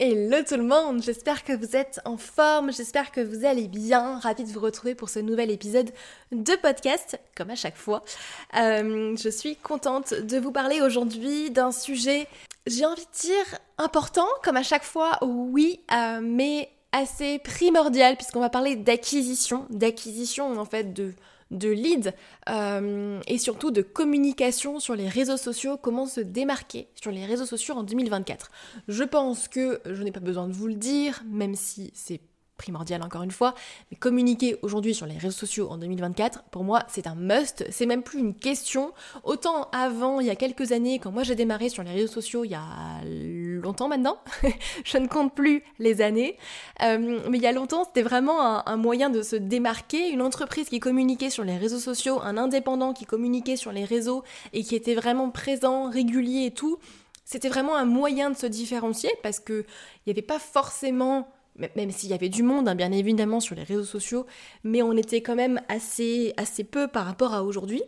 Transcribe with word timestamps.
Hello 0.00 0.36
tout 0.46 0.54
le 0.54 0.62
monde, 0.62 1.02
j'espère 1.02 1.42
que 1.42 1.52
vous 1.52 1.74
êtes 1.74 1.98
en 2.04 2.16
forme, 2.16 2.72
j'espère 2.72 3.10
que 3.10 3.20
vous 3.20 3.44
allez 3.44 3.66
bien, 3.66 4.20
ravi 4.20 4.44
de 4.44 4.48
vous 4.48 4.60
retrouver 4.60 4.94
pour 4.94 5.08
ce 5.08 5.18
nouvel 5.18 5.50
épisode 5.50 5.90
de 6.30 6.52
podcast, 6.54 7.18
comme 7.36 7.50
à 7.50 7.56
chaque 7.56 7.76
fois. 7.76 8.04
Euh, 8.56 9.16
je 9.16 9.28
suis 9.28 9.56
contente 9.56 10.14
de 10.14 10.38
vous 10.38 10.52
parler 10.52 10.82
aujourd'hui 10.82 11.50
d'un 11.50 11.72
sujet, 11.72 12.28
j'ai 12.68 12.86
envie 12.86 13.02
de 13.06 13.20
dire 13.20 13.58
important, 13.76 14.28
comme 14.44 14.56
à 14.56 14.62
chaque 14.62 14.84
fois, 14.84 15.18
oui, 15.22 15.80
euh, 15.92 16.20
mais 16.22 16.70
assez 16.92 17.40
primordial, 17.40 18.14
puisqu'on 18.14 18.38
va 18.38 18.50
parler 18.50 18.76
d'acquisition, 18.76 19.66
d'acquisition 19.68 20.60
en 20.60 20.64
fait 20.64 20.92
de 20.94 21.12
de 21.50 21.68
lead 21.68 22.14
euh, 22.48 23.20
et 23.26 23.38
surtout 23.38 23.70
de 23.70 23.82
communication 23.82 24.80
sur 24.80 24.94
les 24.94 25.08
réseaux 25.08 25.36
sociaux, 25.36 25.76
comment 25.76 26.06
se 26.06 26.20
démarquer 26.20 26.88
sur 26.94 27.10
les 27.10 27.24
réseaux 27.24 27.46
sociaux 27.46 27.74
en 27.74 27.82
2024. 27.82 28.50
Je 28.88 29.04
pense 29.04 29.48
que 29.48 29.80
je 29.84 30.02
n'ai 30.02 30.12
pas 30.12 30.20
besoin 30.20 30.46
de 30.46 30.52
vous 30.52 30.66
le 30.66 30.74
dire, 30.74 31.22
même 31.26 31.54
si 31.54 31.90
c'est 31.94 32.20
primordial 32.58 33.02
encore 33.02 33.22
une 33.22 33.30
fois, 33.30 33.54
mais 33.90 33.96
communiquer 33.96 34.58
aujourd'hui 34.62 34.94
sur 34.94 35.06
les 35.06 35.16
réseaux 35.16 35.30
sociaux 35.30 35.70
en 35.70 35.78
2024, 35.78 36.42
pour 36.50 36.64
moi, 36.64 36.84
c'est 36.88 37.06
un 37.06 37.14
must, 37.14 37.64
c'est 37.70 37.86
même 37.86 38.02
plus 38.02 38.18
une 38.18 38.34
question. 38.34 38.92
Autant 39.22 39.70
avant, 39.72 40.20
il 40.20 40.26
y 40.26 40.30
a 40.30 40.36
quelques 40.36 40.72
années, 40.72 40.98
quand 40.98 41.12
moi 41.12 41.22
j'ai 41.22 41.36
démarré 41.36 41.70
sur 41.70 41.82
les 41.82 41.92
réseaux 41.92 42.12
sociaux, 42.12 42.44
il 42.44 42.50
y 42.50 42.54
a 42.54 43.00
longtemps 43.58 43.88
maintenant, 43.88 44.18
je 44.84 44.98
ne 44.98 45.06
compte 45.06 45.34
plus 45.34 45.62
les 45.78 46.00
années, 46.00 46.36
euh, 46.82 47.20
mais 47.28 47.38
il 47.38 47.42
y 47.42 47.46
a 47.46 47.52
longtemps, 47.52 47.84
c'était 47.84 48.02
vraiment 48.02 48.66
un, 48.66 48.76
moyen 48.76 49.10
de 49.10 49.22
se 49.22 49.36
démarquer, 49.36 50.10
une 50.10 50.22
entreprise 50.22 50.68
qui 50.68 50.80
communiquait 50.80 51.30
sur 51.30 51.44
les 51.44 51.56
réseaux 51.56 51.78
sociaux, 51.78 52.20
un 52.22 52.36
indépendant 52.36 52.92
qui 52.92 53.04
communiquait 53.04 53.56
sur 53.56 53.72
les 53.72 53.84
réseaux 53.84 54.24
et 54.52 54.62
qui 54.62 54.74
était 54.74 54.94
vraiment 54.94 55.30
présent, 55.30 55.90
régulier 55.90 56.46
et 56.46 56.50
tout. 56.52 56.78
C'était 57.24 57.48
vraiment 57.48 57.76
un 57.76 57.84
moyen 57.84 58.30
de 58.30 58.36
se 58.36 58.46
différencier 58.46 59.10
parce 59.22 59.40
que 59.40 59.66
il 60.06 60.08
n'y 60.08 60.12
avait 60.12 60.22
pas 60.22 60.38
forcément 60.38 61.28
même 61.74 61.90
s'il 61.90 62.10
y 62.10 62.14
avait 62.14 62.28
du 62.28 62.42
monde, 62.42 62.68
hein, 62.68 62.74
bien 62.74 62.92
évidemment, 62.92 63.40
sur 63.40 63.56
les 63.56 63.64
réseaux 63.64 63.84
sociaux, 63.84 64.26
mais 64.62 64.80
on 64.82 64.92
était 64.92 65.22
quand 65.22 65.34
même 65.34 65.60
assez, 65.68 66.32
assez 66.36 66.64
peu 66.64 66.86
par 66.86 67.04
rapport 67.04 67.34
à 67.34 67.42
aujourd'hui. 67.42 67.82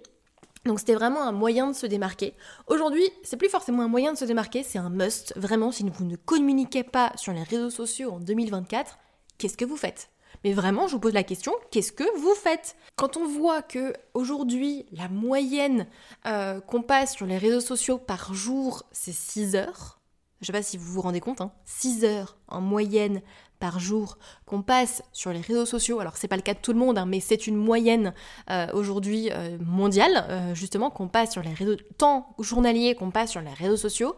Donc 0.67 0.79
c'était 0.79 0.95
vraiment 0.95 1.23
un 1.23 1.33
moyen 1.33 1.69
de 1.69 1.73
se 1.75 1.87
démarquer. 1.87 2.35
Aujourd'hui, 2.67 3.09
c'est 3.23 3.37
plus 3.37 3.49
forcément 3.49 3.83
un 3.83 3.89
moyen 3.89 4.13
de 4.13 4.19
se 4.19 4.25
démarquer, 4.25 4.63
c'est 4.63 4.79
un 4.79 4.91
must. 4.91 5.33
Vraiment, 5.37 5.73
si 5.73 5.89
vous 5.89 6.05
ne 6.05 6.17
communiquez 6.17 6.83
pas 6.83 7.13
sur 7.17 7.33
les 7.33 7.43
réseaux 7.43 7.71
sociaux 7.71 8.13
en 8.13 8.21
2024, 8.21 8.99
qu'est-ce 9.39 9.57
que 9.57 9.65
vous 9.65 9.77
faites? 9.77 10.11
Mais 10.45 10.53
vraiment, 10.53 10.87
je 10.87 10.95
vous 10.95 11.01
pose 11.01 11.13
la 11.13 11.23
question, 11.23 11.53
qu'est-ce 11.71 11.93
que 11.93 12.19
vous 12.19 12.35
faites? 12.35 12.77
Quand 12.97 13.17
on 13.17 13.27
voit 13.27 13.63
que 13.63 13.93
aujourd'hui, 14.15 14.87
la 14.93 15.09
moyenne 15.09 15.87
euh, 16.27 16.61
qu'on 16.61 16.83
passe 16.83 17.15
sur 17.15 17.27
les 17.27 17.39
réseaux 17.39 17.61
sociaux 17.61 17.99
par 17.99 18.33
jour, 18.33 18.85
c'est 18.93 19.13
6 19.13 19.57
heures, 19.57 20.01
je 20.41 20.47
sais 20.47 20.53
pas 20.53 20.63
si 20.63 20.79
vous 20.79 20.93
vous 20.93 21.03
rendez 21.03 21.21
compte, 21.21 21.41
hein, 21.41 21.53
6 21.67 22.05
heures 22.05 22.37
en 22.49 22.61
moyenne 22.61 23.21
par 23.61 23.79
jour 23.79 24.19
qu'on 24.47 24.63
passe 24.63 25.03
sur 25.13 25.33
les 25.33 25.41
réseaux 25.41 25.67
sociaux, 25.67 26.01
alors 26.01 26.17
c'est 26.17 26.27
pas 26.27 26.37
le 26.37 26.43
cas 26.43 26.55
de 26.55 26.59
tout 26.59 26.73
le 26.73 26.79
monde, 26.79 26.99
hein, 26.99 27.07
mais 27.07 27.21
c'est 27.21 27.47
une 27.47 27.57
moyenne 27.57 28.13
euh, 28.51 28.67
aujourd'hui 28.73 29.31
euh, 29.31 29.59
mondiale, 29.61 30.25
euh, 30.29 30.55
justement, 30.55 30.91
qu'on 30.91 31.07
passe 31.07 31.33
sur 31.33 31.43
les 31.43 31.53
réseaux, 31.53 31.77
temps 31.99 32.35
journalier 32.41 32.95
qu'on 32.95 33.11
passe 33.11 33.31
sur 33.31 33.41
les 33.41 33.53
réseaux 33.53 33.77
sociaux, 33.77 34.17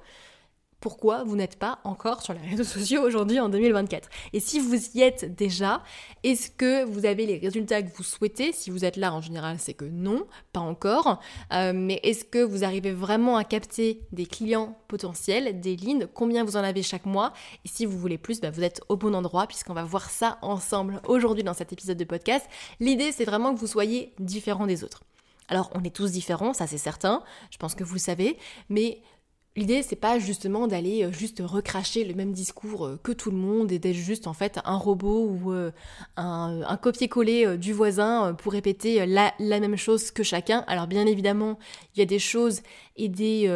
pourquoi 0.82 1.22
vous 1.22 1.36
n'êtes 1.36 1.58
pas 1.58 1.78
encore 1.84 2.20
sur 2.20 2.34
les 2.34 2.40
réseaux 2.50 2.64
sociaux 2.64 3.02
aujourd'hui 3.02 3.40
en 3.40 3.48
2024. 3.48 4.10
Et 4.34 4.40
si 4.40 4.58
vous 4.58 4.76
y 4.94 5.00
êtes 5.00 5.34
déjà, 5.34 5.82
est-ce 6.24 6.50
que 6.50 6.84
vous 6.84 7.06
avez 7.06 7.24
les 7.24 7.38
résultats 7.38 7.82
que 7.82 7.96
vous 7.96 8.02
souhaitez? 8.02 8.52
Si 8.52 8.70
vous 8.70 8.84
êtes 8.84 8.96
là, 8.96 9.14
en 9.14 9.22
général, 9.22 9.56
c'est 9.58 9.72
que 9.72 9.86
non, 9.86 10.26
pas 10.52 10.60
encore. 10.60 11.20
Euh, 11.52 11.72
mais 11.74 12.00
est-ce 12.02 12.24
que 12.24 12.42
vous 12.42 12.64
arrivez 12.64 12.92
vraiment 12.92 13.36
à 13.36 13.44
capter 13.44 14.02
des 14.10 14.26
clients 14.26 14.76
potentiels, 14.88 15.60
des 15.60 15.76
leads 15.76 16.08
Combien 16.12 16.44
vous 16.44 16.56
en 16.56 16.64
avez 16.64 16.82
chaque 16.82 17.06
mois? 17.06 17.32
Et 17.64 17.68
si 17.68 17.86
vous 17.86 17.98
voulez 17.98 18.18
plus, 18.18 18.40
bah, 18.40 18.50
vous 18.50 18.64
êtes 18.64 18.82
au 18.88 18.96
bon 18.96 19.14
endroit 19.14 19.46
puisqu'on 19.46 19.74
va 19.74 19.84
voir 19.84 20.10
ça 20.10 20.38
ensemble 20.42 21.00
aujourd'hui 21.06 21.44
dans 21.44 21.54
cet 21.54 21.72
épisode 21.72 21.96
de 21.96 22.04
podcast. 22.04 22.46
L'idée, 22.80 23.12
c'est 23.12 23.24
vraiment 23.24 23.54
que 23.54 23.60
vous 23.60 23.68
soyez 23.68 24.12
différents 24.18 24.66
des 24.66 24.82
autres. 24.82 25.04
Alors, 25.48 25.70
on 25.74 25.84
est 25.84 25.94
tous 25.94 26.12
différents, 26.12 26.54
ça 26.54 26.66
c'est 26.66 26.78
certain, 26.78 27.22
je 27.50 27.58
pense 27.58 27.74
que 27.74 27.84
vous 27.84 27.94
le 27.94 28.00
savez, 28.00 28.38
mais 28.70 29.02
L'idée, 29.54 29.82
c'est 29.82 29.96
pas 29.96 30.18
justement 30.18 30.66
d'aller 30.66 31.04
euh, 31.04 31.12
juste 31.12 31.42
recracher 31.44 32.04
le 32.04 32.14
même 32.14 32.32
discours 32.32 32.86
euh, 32.86 33.00
que 33.02 33.12
tout 33.12 33.30
le 33.30 33.36
monde 33.36 33.70
et 33.70 33.78
d'être 33.78 33.94
juste 33.94 34.26
en 34.26 34.32
fait 34.32 34.58
un 34.64 34.76
robot 34.76 35.28
ou 35.28 35.52
euh, 35.52 35.70
un, 36.16 36.78
copier-coller 36.80 37.58
du 37.58 37.74
voisin 37.74 38.32
pour 38.32 38.52
répéter 38.52 39.04
la, 39.04 39.32
même 39.38 39.76
chose 39.76 40.10
que 40.10 40.22
chacun. 40.22 40.64
Alors 40.68 40.86
bien 40.86 41.06
évidemment, 41.06 41.58
il 41.94 41.98
y 41.98 42.02
a 42.02 42.06
des 42.06 42.18
choses 42.18 42.62
et 42.96 43.08
des, 43.08 43.48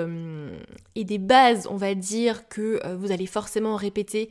et 0.95 1.05
des 1.05 1.19
bases, 1.19 1.67
on 1.71 1.77
va 1.77 1.95
dire, 1.95 2.47
que 2.49 2.95
vous 2.95 3.11
allez 3.11 3.27
forcément 3.27 3.75
répéter 3.75 4.31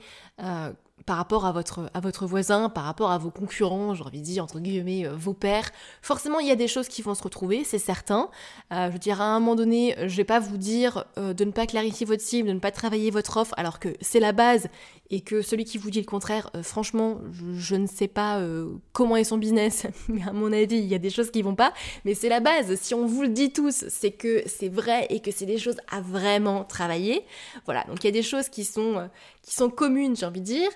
par 1.05 1.17
rapport 1.17 1.45
à 1.45 1.51
votre, 1.51 1.89
à 1.93 1.99
votre 1.99 2.25
voisin, 2.25 2.69
par 2.69 2.85
rapport 2.85 3.11
à 3.11 3.17
vos 3.17 3.29
concurrents, 3.29 3.93
j'ai 3.93 4.03
envie 4.03 4.21
de 4.21 4.25
dire 4.25 4.43
entre 4.43 4.59
guillemets 4.59 5.05
euh, 5.05 5.15
vos 5.15 5.33
pères. 5.33 5.71
Forcément, 6.01 6.39
il 6.39 6.47
y 6.47 6.51
a 6.51 6.55
des 6.55 6.67
choses 6.67 6.87
qui 6.87 7.01
vont 7.01 7.13
se 7.13 7.21
retrouver, 7.21 7.63
c'est 7.63 7.79
certain. 7.79 8.29
Euh, 8.73 8.87
je 8.87 8.93
veux 8.93 8.99
dire, 8.99 9.21
à 9.21 9.25
un 9.25 9.39
moment 9.39 9.55
donné, 9.55 9.95
je 9.99 10.15
vais 10.15 10.23
pas 10.23 10.39
vous 10.39 10.57
dire 10.57 11.05
euh, 11.17 11.33
de 11.33 11.43
ne 11.43 11.51
pas 11.51 11.67
clarifier 11.67 12.05
votre 12.05 12.23
cible, 12.23 12.47
de 12.47 12.53
ne 12.53 12.59
pas 12.59 12.71
travailler 12.71 13.11
votre 13.11 13.37
offre, 13.37 13.53
alors 13.57 13.79
que 13.79 13.89
c'est 13.99 14.21
la 14.21 14.31
base 14.31 14.67
et 15.11 15.21
que 15.21 15.43
celui 15.43 15.65
qui 15.65 15.77
vous 15.77 15.91
dit 15.91 15.99
le 15.99 16.07
contraire, 16.07 16.49
franchement, 16.63 17.19
je, 17.55 17.75
ne 17.75 17.85
sais 17.85 18.07
pas 18.07 18.43
comment 18.91 19.15
est 19.17 19.23
son 19.23 19.37
business, 19.37 19.85
mais 20.07 20.23
à 20.23 20.33
mon 20.33 20.51
avis, 20.51 20.77
il 20.77 20.87
y 20.87 20.95
a 20.95 20.97
des 20.97 21.11
choses 21.11 21.29
qui 21.29 21.43
vont 21.43 21.53
pas. 21.53 21.73
Mais 22.05 22.15
c'est 22.15 22.29
la 22.29 22.39
base. 22.39 22.73
Si 22.81 22.95
on 22.95 23.05
vous 23.05 23.21
le 23.21 23.27
dit 23.27 23.53
tous, 23.53 23.85
c'est 23.87 24.09
que 24.09 24.41
c'est 24.47 24.67
vrai 24.67 25.05
et 25.11 25.19
que 25.19 25.29
c'est 25.29 25.45
des 25.45 25.59
choses 25.59 25.77
à 25.91 26.01
vraiment 26.01 26.63
travailler. 26.63 27.23
Voilà. 27.65 27.83
Donc 27.83 28.03
il 28.03 28.07
y 28.07 28.09
a 28.09 28.13
des 28.13 28.23
choses 28.23 28.49
qui 28.49 28.65
sont 28.65 29.07
qui 29.45 29.53
sont 29.53 29.69
communes, 29.69 30.15
j'ai 30.15 30.25
envie 30.25 30.41
de 30.41 30.45
dire. 30.45 30.69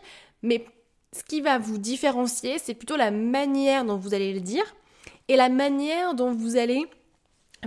Mais 0.43 0.65
ce 1.11 1.23
qui 1.23 1.41
va 1.41 1.57
vous 1.57 1.77
différencier, 1.77 2.59
c'est 2.59 2.75
plutôt 2.75 2.95
la 2.95 3.11
manière 3.11 3.83
dont 3.83 3.97
vous 3.97 4.13
allez 4.13 4.31
le 4.31 4.41
dire 4.41 4.63
et 5.27 5.35
la 5.35 5.49
manière 5.49 6.13
dont 6.13 6.31
vous 6.31 6.55
allez 6.55 6.85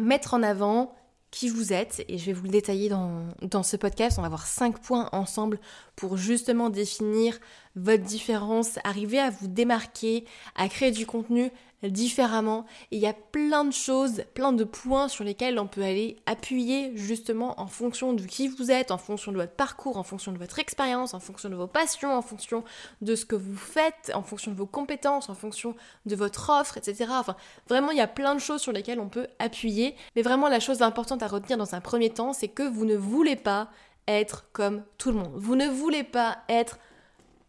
mettre 0.00 0.34
en 0.34 0.42
avant 0.42 0.94
qui 1.30 1.48
vous 1.48 1.72
êtes. 1.72 2.04
Et 2.08 2.18
je 2.18 2.26
vais 2.26 2.32
vous 2.32 2.44
le 2.44 2.50
détailler 2.50 2.88
dans, 2.88 3.62
ce 3.62 3.76
podcast. 3.76 4.18
On 4.18 4.22
va 4.22 4.28
voir 4.28 4.46
cinq 4.46 4.78
points 4.80 5.08
ensemble 5.12 5.58
pour 5.96 6.16
justement 6.16 6.70
définir 6.70 7.38
votre 7.76 8.02
différence, 8.02 8.78
arriver 8.84 9.18
à 9.18 9.30
vous 9.30 9.48
démarquer, 9.48 10.24
à 10.56 10.68
créer 10.68 10.90
du 10.90 11.06
contenu 11.06 11.50
différemment. 11.88 12.64
Et 12.90 12.96
il 12.96 13.02
y 13.02 13.06
a 13.06 13.12
plein 13.12 13.64
de 13.64 13.72
choses, 13.72 14.22
plein 14.34 14.52
de 14.52 14.64
points 14.64 15.08
sur 15.08 15.24
lesquels 15.24 15.58
on 15.58 15.66
peut 15.66 15.82
aller 15.82 16.16
appuyer 16.26 16.92
justement 16.96 17.60
en 17.60 17.66
fonction 17.66 18.12
de 18.12 18.22
qui 18.22 18.48
vous 18.48 18.70
êtes, 18.70 18.90
en 18.90 18.98
fonction 18.98 19.32
de 19.32 19.36
votre 19.36 19.52
parcours, 19.52 19.96
en 19.96 20.02
fonction 20.02 20.32
de 20.32 20.38
votre 20.38 20.58
expérience, 20.58 21.14
en 21.14 21.20
fonction 21.20 21.48
de 21.48 21.56
vos 21.56 21.66
passions, 21.66 22.14
en 22.14 22.22
fonction 22.22 22.64
de 23.00 23.14
ce 23.14 23.24
que 23.24 23.36
vous 23.36 23.56
faites, 23.56 24.12
en 24.14 24.22
fonction 24.22 24.52
de 24.52 24.56
vos 24.56 24.66
compétences, 24.66 25.28
en 25.28 25.34
fonction 25.34 25.74
de 26.06 26.14
votre 26.14 26.50
offre, 26.50 26.76
etc. 26.78 27.06
Enfin, 27.10 27.36
vraiment, 27.68 27.90
il 27.90 27.98
y 27.98 28.02
a 28.02 28.06
plein 28.06 28.34
de 28.34 28.40
choses 28.40 28.60
sur 28.60 28.72
lesquelles 28.72 29.00
on 29.00 29.08
peut 29.08 29.26
appuyer. 29.38 29.96
Mais 30.14 30.22
vraiment, 30.22 30.48
la 30.48 30.60
chose 30.60 30.82
importante 30.82 31.22
à 31.22 31.26
retenir 31.26 31.58
dans 31.58 31.74
un 31.74 31.80
premier 31.80 32.10
temps, 32.10 32.32
c'est 32.32 32.48
que 32.48 32.62
vous 32.62 32.84
ne 32.84 32.96
voulez 32.96 33.36
pas 33.36 33.68
être 34.08 34.46
comme 34.52 34.84
tout 34.98 35.10
le 35.10 35.18
monde. 35.18 35.32
Vous 35.36 35.56
ne 35.56 35.68
voulez 35.68 36.04
pas 36.04 36.38
être 36.48 36.78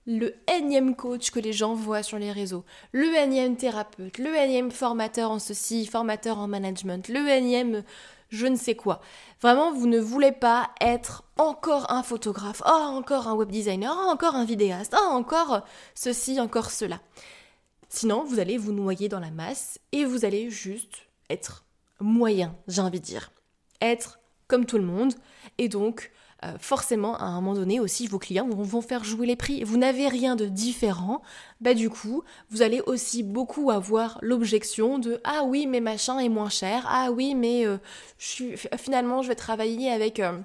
le 0.05 0.35
énième 0.53 0.95
coach 0.95 1.31
que 1.31 1.39
les 1.39 1.53
gens 1.53 1.73
voient 1.73 2.03
sur 2.03 2.19
les 2.19 2.31
réseaux, 2.31 2.65
le 2.91 3.15
énième 3.15 3.55
thérapeute, 3.55 4.17
le 4.17 4.35
énième 4.35 4.71
formateur 4.71 5.31
en 5.31 5.39
ceci, 5.39 5.85
formateur 5.85 6.39
en 6.39 6.47
management, 6.47 7.07
le 7.07 7.27
énième 7.29 7.83
je 8.33 8.47
ne 8.47 8.55
sais 8.55 8.73
quoi. 8.73 9.00
Vraiment, 9.41 9.71
vous 9.71 9.85
ne 9.85 10.00
voulez 10.00 10.31
pas 10.31 10.71
être 10.81 11.23
encore 11.38 11.91
un 11.91 12.01
photographe, 12.01 12.63
oh, 12.65 12.69
encore 12.69 13.27
un 13.27 13.35
web 13.35 13.51
designer, 13.51 13.95
oh, 13.95 14.09
encore 14.09 14.33
un 14.33 14.44
vidéaste, 14.44 14.95
oh, 15.00 15.11
encore 15.11 15.61
ceci, 15.94 16.41
encore 16.41 16.71
cela. 16.71 17.00
Sinon, 17.89 18.23
vous 18.23 18.39
allez 18.39 18.57
vous 18.57 18.71
noyer 18.71 19.07
dans 19.07 19.19
la 19.19 19.29
masse 19.29 19.79
et 19.91 20.03
vous 20.03 20.25
allez 20.25 20.50
juste 20.50 21.05
être 21.29 21.63
moyen, 22.00 22.55
j'ai 22.67 22.81
envie 22.81 23.00
de 23.00 23.05
dire. 23.05 23.31
Être 23.81 24.19
comme 24.47 24.65
tout 24.65 24.79
le 24.79 24.83
monde 24.83 25.13
et 25.59 25.69
donc 25.69 26.11
euh, 26.43 26.57
forcément, 26.59 27.15
à 27.17 27.23
un 27.23 27.35
moment 27.35 27.53
donné 27.53 27.79
aussi, 27.79 28.07
vos 28.07 28.19
clients 28.19 28.47
vont, 28.49 28.81
faire 28.81 29.03
jouer 29.03 29.25
les 29.25 29.35
prix. 29.35 29.63
Vous 29.63 29.77
n'avez 29.77 30.07
rien 30.07 30.35
de 30.35 30.45
différent, 30.45 31.21
bah 31.61 31.73
du 31.73 31.89
coup, 31.89 32.23
vous 32.49 32.61
allez 32.61 32.81
aussi 32.81 33.23
beaucoup 33.23 33.71
avoir 33.71 34.19
l'objection 34.21 34.99
de 34.99 35.21
ah 35.23 35.43
oui, 35.45 35.67
mais 35.67 35.79
machin 35.79 36.19
est 36.19 36.29
moins 36.29 36.49
cher, 36.49 36.85
ah 36.89 37.11
oui, 37.11 37.35
mais 37.35 37.65
euh, 37.65 37.77
finalement, 38.77 39.21
je 39.21 39.29
vais 39.29 39.35
travailler 39.35 39.89
avec 39.89 40.19
euh, 40.19 40.37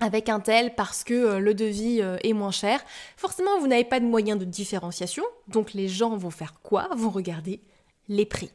avec 0.00 0.28
un 0.28 0.40
tel 0.40 0.74
parce 0.74 1.04
que 1.04 1.38
le 1.38 1.54
devis 1.54 2.00
est 2.00 2.32
moins 2.32 2.50
cher. 2.50 2.84
Forcément, 3.16 3.58
vous 3.60 3.68
n'avez 3.68 3.84
pas 3.84 4.00
de 4.00 4.04
moyen 4.04 4.36
de 4.36 4.44
différenciation, 4.44 5.24
donc 5.48 5.72
les 5.72 5.88
gens 5.88 6.16
vont 6.16 6.30
faire 6.30 6.54
quoi? 6.62 6.88
Vont 6.94 7.10
regarder 7.10 7.60
les 8.08 8.26
prix. 8.26 8.50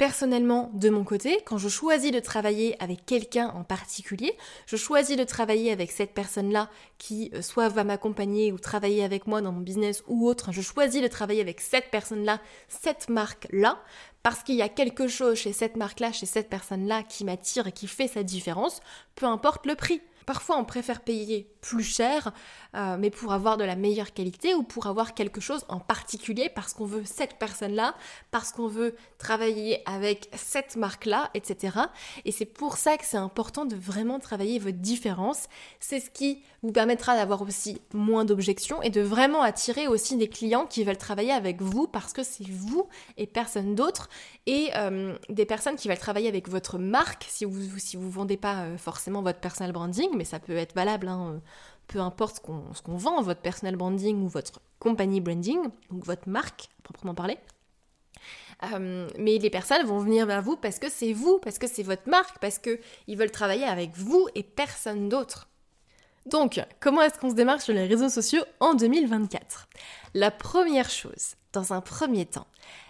Personnellement, 0.00 0.70
de 0.72 0.88
mon 0.88 1.04
côté, 1.04 1.40
quand 1.44 1.58
je 1.58 1.68
choisis 1.68 2.10
de 2.10 2.20
travailler 2.20 2.74
avec 2.82 3.04
quelqu'un 3.04 3.48
en 3.48 3.64
particulier, 3.64 4.34
je 4.64 4.76
choisis 4.76 5.14
de 5.14 5.24
travailler 5.24 5.72
avec 5.72 5.90
cette 5.90 6.14
personne-là 6.14 6.70
qui 6.96 7.30
euh, 7.34 7.42
soit 7.42 7.68
va 7.68 7.84
m'accompagner 7.84 8.50
ou 8.50 8.58
travailler 8.58 9.04
avec 9.04 9.26
moi 9.26 9.42
dans 9.42 9.52
mon 9.52 9.60
business 9.60 10.02
ou 10.08 10.26
autre, 10.26 10.52
je 10.52 10.62
choisis 10.62 11.02
de 11.02 11.06
travailler 11.06 11.42
avec 11.42 11.60
cette 11.60 11.90
personne-là, 11.90 12.40
cette 12.68 13.10
marque-là, 13.10 13.78
parce 14.22 14.42
qu'il 14.42 14.54
y 14.54 14.62
a 14.62 14.70
quelque 14.70 15.06
chose 15.06 15.36
chez 15.36 15.52
cette 15.52 15.76
marque-là, 15.76 16.12
chez 16.12 16.24
cette 16.24 16.48
personne-là 16.48 17.02
qui 17.02 17.26
m'attire 17.26 17.66
et 17.66 17.72
qui 17.72 17.86
fait 17.86 18.08
sa 18.08 18.22
différence, 18.22 18.80
peu 19.16 19.26
importe 19.26 19.66
le 19.66 19.74
prix. 19.74 20.00
Parfois, 20.24 20.56
on 20.56 20.64
préfère 20.64 21.02
payer 21.02 21.52
plus 21.60 21.84
cher, 21.84 22.32
euh, 22.74 22.96
mais 22.98 23.10
pour 23.10 23.32
avoir 23.32 23.56
de 23.56 23.64
la 23.64 23.76
meilleure 23.76 24.12
qualité 24.12 24.54
ou 24.54 24.62
pour 24.62 24.86
avoir 24.86 25.14
quelque 25.14 25.40
chose 25.40 25.64
en 25.68 25.80
particulier 25.80 26.50
parce 26.54 26.74
qu'on 26.74 26.86
veut 26.86 27.04
cette 27.04 27.38
personne-là, 27.38 27.94
parce 28.30 28.52
qu'on 28.52 28.68
veut 28.68 28.94
travailler 29.18 29.82
avec 29.86 30.28
cette 30.34 30.76
marque-là, 30.76 31.30
etc. 31.34 31.78
Et 32.24 32.32
c'est 32.32 32.46
pour 32.46 32.76
ça 32.76 32.96
que 32.96 33.04
c'est 33.04 33.16
important 33.16 33.64
de 33.64 33.76
vraiment 33.76 34.18
travailler 34.18 34.58
votre 34.58 34.78
différence. 34.78 35.46
C'est 35.80 36.00
ce 36.00 36.10
qui 36.10 36.42
vous 36.62 36.72
permettra 36.72 37.16
d'avoir 37.16 37.42
aussi 37.42 37.80
moins 37.94 38.24
d'objections 38.24 38.82
et 38.82 38.90
de 38.90 39.00
vraiment 39.00 39.42
attirer 39.42 39.88
aussi 39.88 40.16
des 40.16 40.28
clients 40.28 40.66
qui 40.66 40.84
veulent 40.84 40.96
travailler 40.96 41.32
avec 41.32 41.62
vous 41.62 41.86
parce 41.86 42.12
que 42.12 42.22
c'est 42.22 42.48
vous 42.48 42.88
et 43.16 43.26
personne 43.26 43.74
d'autre 43.74 44.08
et 44.46 44.70
euh, 44.76 45.16
des 45.28 45.46
personnes 45.46 45.76
qui 45.76 45.88
veulent 45.88 45.98
travailler 45.98 46.28
avec 46.28 46.48
votre 46.48 46.78
marque 46.78 47.26
si 47.28 47.44
vous 47.44 47.78
si 47.78 47.96
vous 47.96 48.10
vendez 48.10 48.36
pas 48.36 48.62
euh, 48.62 48.78
forcément 48.78 49.22
votre 49.22 49.40
personal 49.40 49.72
branding 49.72 50.08
mais 50.14 50.24
ça 50.24 50.38
peut 50.38 50.56
être 50.56 50.74
valable 50.74 51.08
hein, 51.08 51.40
peu 51.90 52.00
importe 52.00 52.36
ce 52.36 52.82
qu'on 52.82 52.96
vend 52.96 53.20
votre 53.20 53.40
personal 53.40 53.76
branding 53.76 54.22
ou 54.22 54.28
votre 54.28 54.60
compagnie 54.78 55.20
branding 55.20 55.60
donc 55.90 56.04
votre 56.04 56.28
marque 56.28 56.68
proprement 56.82 57.14
parler 57.14 57.36
mais 59.18 59.38
les 59.38 59.50
personnes 59.50 59.86
vont 59.86 59.98
venir 59.98 60.26
vers 60.26 60.42
vous 60.42 60.56
parce 60.56 60.78
que 60.78 60.90
c'est 60.90 61.12
vous, 61.12 61.38
parce 61.38 61.58
que 61.58 61.66
c'est 61.66 61.82
votre 61.82 62.08
marque, 62.08 62.38
parce 62.40 62.58
qu'ils 62.58 63.16
veulent 63.16 63.30
travailler 63.30 63.64
avec 63.64 63.96
vous 63.96 64.28
et 64.34 64.42
personne 64.42 65.08
d'autre. 65.08 65.48
Donc, 66.26 66.60
comment 66.80 67.02
est-ce 67.02 67.18
qu'on 67.18 67.30
se 67.30 67.34
démarque 67.34 67.62
sur 67.62 67.72
les 67.72 67.86
réseaux 67.86 68.10
sociaux 68.10 68.44
en 68.60 68.74
2024 68.74 69.68
La 70.14 70.30
première 70.30 70.90
chose, 70.90 71.36
dans 71.52 71.72
un 71.72 71.80
premier 71.80 72.26
temps, 72.26 72.46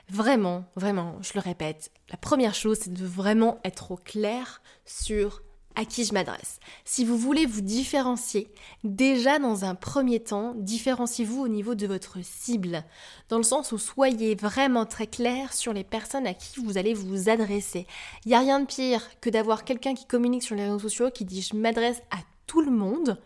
vraiment, 0.08 0.64
vraiment, 0.74 1.16
je 1.22 1.32
le 1.34 1.40
répète, 1.40 1.92
la 2.10 2.16
première 2.16 2.54
chose, 2.54 2.78
c'est 2.82 2.92
de 2.92 3.06
vraiment 3.06 3.60
être 3.64 3.92
au 3.92 3.96
clair 3.96 4.60
sur 4.84 5.42
à 5.76 5.84
qui 5.84 6.04
je 6.04 6.12
m'adresse. 6.12 6.58
Si 6.84 7.04
vous 7.04 7.16
voulez 7.16 7.46
vous 7.46 7.60
différencier, 7.60 8.48
déjà 8.84 9.38
dans 9.38 9.64
un 9.64 9.74
premier 9.74 10.20
temps, 10.20 10.54
différenciez-vous 10.56 11.42
au 11.42 11.48
niveau 11.48 11.74
de 11.74 11.86
votre 11.86 12.18
cible, 12.22 12.84
dans 13.28 13.36
le 13.36 13.42
sens 13.42 13.72
où 13.72 13.78
soyez 13.78 14.34
vraiment 14.34 14.84
très 14.84 15.06
clair 15.06 15.52
sur 15.52 15.72
les 15.72 15.84
personnes 15.84 16.26
à 16.26 16.34
qui 16.34 16.60
vous 16.60 16.76
allez 16.76 16.94
vous 16.94 17.28
adresser. 17.28 17.86
Il 18.24 18.28
n'y 18.28 18.34
a 18.34 18.40
rien 18.40 18.60
de 18.60 18.66
pire 18.66 19.08
que 19.20 19.30
d'avoir 19.30 19.64
quelqu'un 19.64 19.94
qui 19.94 20.06
communique 20.06 20.42
sur 20.42 20.56
les 20.56 20.64
réseaux 20.64 20.78
sociaux 20.78 21.10
qui 21.10 21.24
dit 21.24 21.42
je 21.42 21.56
m'adresse 21.56 22.02
à 22.10 22.18
tout 22.46 22.60
le 22.60 22.70
monde. 22.70 23.18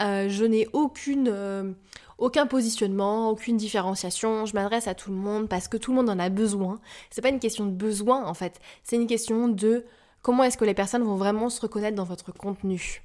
Euh, 0.00 0.28
je 0.28 0.44
n'ai 0.44 0.66
aucune, 0.72 1.28
euh, 1.28 1.72
aucun 2.18 2.46
positionnement, 2.46 3.30
aucune 3.30 3.56
différenciation. 3.56 4.46
Je 4.46 4.54
m'adresse 4.54 4.88
à 4.88 4.94
tout 4.94 5.10
le 5.10 5.16
monde 5.16 5.48
parce 5.48 5.68
que 5.68 5.76
tout 5.76 5.92
le 5.92 5.96
monde 5.96 6.10
en 6.10 6.18
a 6.18 6.28
besoin. 6.28 6.80
C'est 7.10 7.22
pas 7.22 7.28
une 7.28 7.38
question 7.38 7.66
de 7.66 7.70
besoin 7.70 8.24
en 8.24 8.34
fait. 8.34 8.60
C'est 8.82 8.96
une 8.96 9.06
question 9.06 9.46
de 9.46 9.84
comment 10.24 10.42
est-ce 10.42 10.56
que 10.56 10.64
les 10.64 10.74
personnes 10.74 11.04
vont 11.04 11.16
vraiment 11.16 11.50
se 11.50 11.60
reconnaître 11.60 11.94
dans 11.94 12.04
votre 12.04 12.32
contenu? 12.32 13.02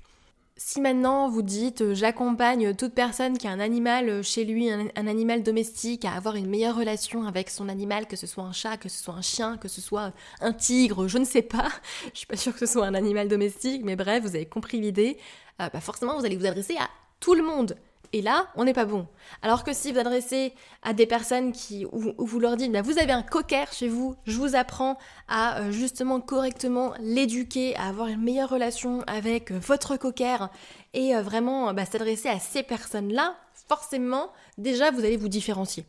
Si 0.55 0.81
maintenant 0.81 1.29
vous 1.29 1.41
dites 1.41 1.81
euh, 1.81 1.93
j'accompagne 1.93 2.73
toute 2.75 2.93
personne 2.93 3.37
qui 3.37 3.47
a 3.47 3.51
un 3.51 3.59
animal 3.59 4.23
chez 4.23 4.43
lui, 4.43 4.71
un, 4.71 4.89
animal 4.95 5.43
domestique, 5.43 6.05
à 6.05 6.13
avoir 6.13 6.35
une 6.35 6.49
meilleure 6.49 6.75
relation 6.75 7.25
avec 7.25 7.49
son 7.49 7.69
animal, 7.69 8.07
que 8.07 8.15
ce 8.15 8.25
soit 8.25 8.43
un 8.43 8.51
chat, 8.51 8.77
que 8.77 8.89
ce 8.89 9.03
soit 9.03 9.13
un 9.13 9.21
chien, 9.21 9.57
que 9.57 9.67
ce 9.67 9.81
soit 9.81 10.11
un 10.41 10.53
tigre, 10.53 11.07
je 11.07 11.17
ne 11.17 11.25
sais 11.25 11.41
pas, 11.41 11.69
je 12.13 12.19
suis 12.19 12.27
pas 12.27 12.37
sûre 12.37 12.53
que 12.53 12.59
ce 12.59 12.65
soit 12.65 12.87
un 12.87 12.95
animal 12.95 13.27
domestique, 13.27 13.83
mais 13.85 13.95
bref, 13.95 14.23
vous 14.23 14.35
avez 14.35 14.45
compris 14.45 14.79
l'idée. 14.79 15.17
Euh, 15.61 15.69
bah 15.71 15.81
forcément 15.81 16.17
vous 16.17 16.25
allez 16.25 16.37
vous 16.37 16.45
adresser 16.45 16.77
à 16.77 16.89
tout 17.19 17.35
le 17.35 17.43
monde. 17.43 17.75
Et 18.11 18.21
là, 18.21 18.47
on 18.55 18.63
n'est 18.63 18.73
pas 18.73 18.85
bon. 18.85 19.07
Alors 19.41 19.63
que 19.63 19.73
si 19.73 19.91
vous 19.91 19.99
adressez 19.99 20.53
à 20.81 20.93
des 20.93 21.05
personnes 21.05 21.51
qui, 21.51 21.85
où, 21.85 22.13
vous 22.17 22.39
leur 22.39 22.57
dites, 22.57 22.71
bah, 22.71 22.81
vous 22.81 22.97
avez 22.97 23.11
un 23.11 23.21
cocker 23.21 23.65
chez 23.71 23.87
vous, 23.87 24.15
je 24.25 24.37
vous 24.37 24.55
apprends 24.55 24.97
à 25.27 25.59
euh, 25.59 25.71
justement 25.71 26.19
correctement 26.19 26.93
l'éduquer, 26.99 27.75
à 27.75 27.87
avoir 27.89 28.07
une 28.07 28.21
meilleure 28.21 28.49
relation 28.49 29.01
avec 29.05 29.51
euh, 29.51 29.59
votre 29.59 29.97
cocker 29.97 30.49
et 30.93 31.13
vraiment 31.15 31.71
bah, 31.73 31.85
s'adresser 31.85 32.29
à 32.29 32.39
ces 32.39 32.63
personnes-là, 32.63 33.35
forcément, 33.67 34.31
déjà, 34.57 34.89
vous 34.89 35.05
allez 35.05 35.17
vous 35.17 35.29
différencier. 35.29 35.85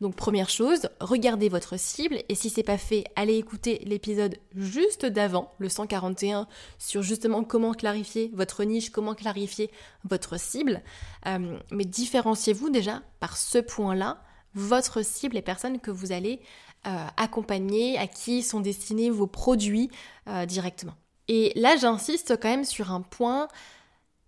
Donc 0.00 0.16
première 0.16 0.48
chose, 0.48 0.88
regardez 1.00 1.48
votre 1.48 1.78
cible 1.78 2.18
et 2.28 2.34
si 2.34 2.50
c'est 2.50 2.62
pas 2.62 2.78
fait, 2.78 3.04
allez 3.16 3.36
écouter 3.36 3.80
l'épisode 3.84 4.36
juste 4.54 5.06
d'avant, 5.06 5.52
le 5.58 5.68
141, 5.68 6.46
sur 6.78 7.02
justement 7.02 7.44
comment 7.44 7.72
clarifier 7.72 8.30
votre 8.34 8.64
niche, 8.64 8.90
comment 8.90 9.14
clarifier 9.14 9.70
votre 10.04 10.38
cible. 10.38 10.82
Euh, 11.26 11.58
mais 11.70 11.84
différenciez-vous 11.84 12.70
déjà 12.70 13.02
par 13.20 13.36
ce 13.36 13.58
point-là, 13.58 14.22
votre 14.54 15.04
cible, 15.04 15.36
les 15.36 15.42
personnes 15.42 15.78
que 15.80 15.90
vous 15.90 16.12
allez 16.12 16.40
euh, 16.86 17.06
accompagner, 17.16 17.98
à 17.98 18.06
qui 18.06 18.42
sont 18.42 18.60
destinés 18.60 19.10
vos 19.10 19.26
produits 19.26 19.90
euh, 20.28 20.46
directement. 20.46 20.94
Et 21.28 21.52
là, 21.56 21.76
j'insiste 21.76 22.40
quand 22.40 22.48
même 22.48 22.64
sur 22.64 22.92
un 22.92 23.02
point. 23.02 23.48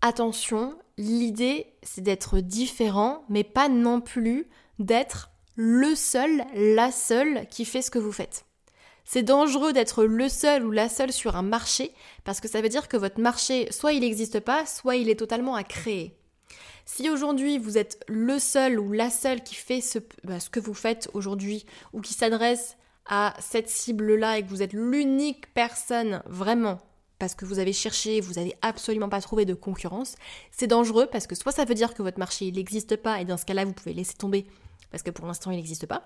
Attention, 0.03 0.77
l'idée 0.99 1.67
c'est 1.83 2.03
d'être 2.03 2.41
différent, 2.41 3.25
mais 3.29 3.45
pas 3.45 3.69
non 3.69 4.01
plus 4.01 4.49
d'être 4.79 5.30
le 5.63 5.95
seul, 5.95 6.43
la 6.55 6.91
seule 6.91 7.47
qui 7.51 7.67
fait 7.67 7.83
ce 7.83 7.91
que 7.91 7.99
vous 7.99 8.13
faites. 8.13 8.47
C'est 9.05 9.23
dangereux 9.23 9.75
d'être 9.75 10.05
le 10.05 10.31
seul 10.31 10.65
ou 10.65 10.71
la 10.71 10.89
seule 10.89 11.13
sur 11.13 11.37
un 11.37 11.43
marché 11.43 11.93
parce 12.25 12.41
que 12.41 12.49
ça 12.49 12.63
veut 12.63 12.71
dire 12.71 12.89
que 12.89 12.97
votre 12.97 13.21
marché, 13.21 13.71
soit 13.71 13.93
il 13.93 14.01
n'existe 14.01 14.41
pas, 14.41 14.65
soit 14.65 14.97
il 14.97 15.11
est 15.11 15.19
totalement 15.19 15.55
à 15.55 15.63
créer. 15.63 16.17
Si 16.87 17.11
aujourd'hui 17.11 17.59
vous 17.59 17.77
êtes 17.77 18.03
le 18.09 18.39
seul 18.39 18.81
ou 18.81 18.91
la 18.93 19.11
seule 19.11 19.43
qui 19.43 19.55
fait 19.55 19.83
ce, 19.83 19.99
bah, 20.25 20.39
que 20.51 20.61
vous 20.61 20.73
faites 20.73 21.11
aujourd'hui 21.13 21.67
ou 21.93 22.01
qui 22.01 22.15
s'adresse 22.15 22.79
à 23.05 23.35
cette 23.39 23.69
cible-là 23.69 24.39
et 24.39 24.43
que 24.43 24.49
vous 24.49 24.63
êtes 24.63 24.73
l'unique 24.73 25.53
personne 25.53 26.23
vraiment 26.25 26.79
parce 27.19 27.35
que 27.35 27.45
vous 27.45 27.59
avez 27.59 27.75
cherché, 27.75 28.23
vous 28.23 28.35
n'avez 28.35 28.57
absolument 28.63 29.11
pas 29.11 29.21
trouvé 29.21 29.45
de 29.45 29.53
concurrence, 29.53 30.15
c'est 30.53 30.69
dangereux 30.69 31.07
parce 31.13 31.27
que 31.27 31.35
soit 31.35 31.53
ça 31.53 31.67
veut 31.67 31.75
dire 31.75 31.93
que 31.93 32.03
votre 32.03 32.19
marché 32.19 32.51
n'existe 32.51 32.97
pas 32.97 33.21
et 33.21 33.27
dans 33.27 33.37
ce 33.37 33.45
cas-là 33.45 33.67
vous 33.67 33.75
pouvez 33.75 33.93
laisser 33.93 34.15
tomber 34.15 34.47
parce 34.91 35.03
que 35.03 35.11
pour 35.11 35.27
l'instant 35.27 35.51
il 35.51 35.57
n'existe 35.57 35.87
pas. 35.87 36.05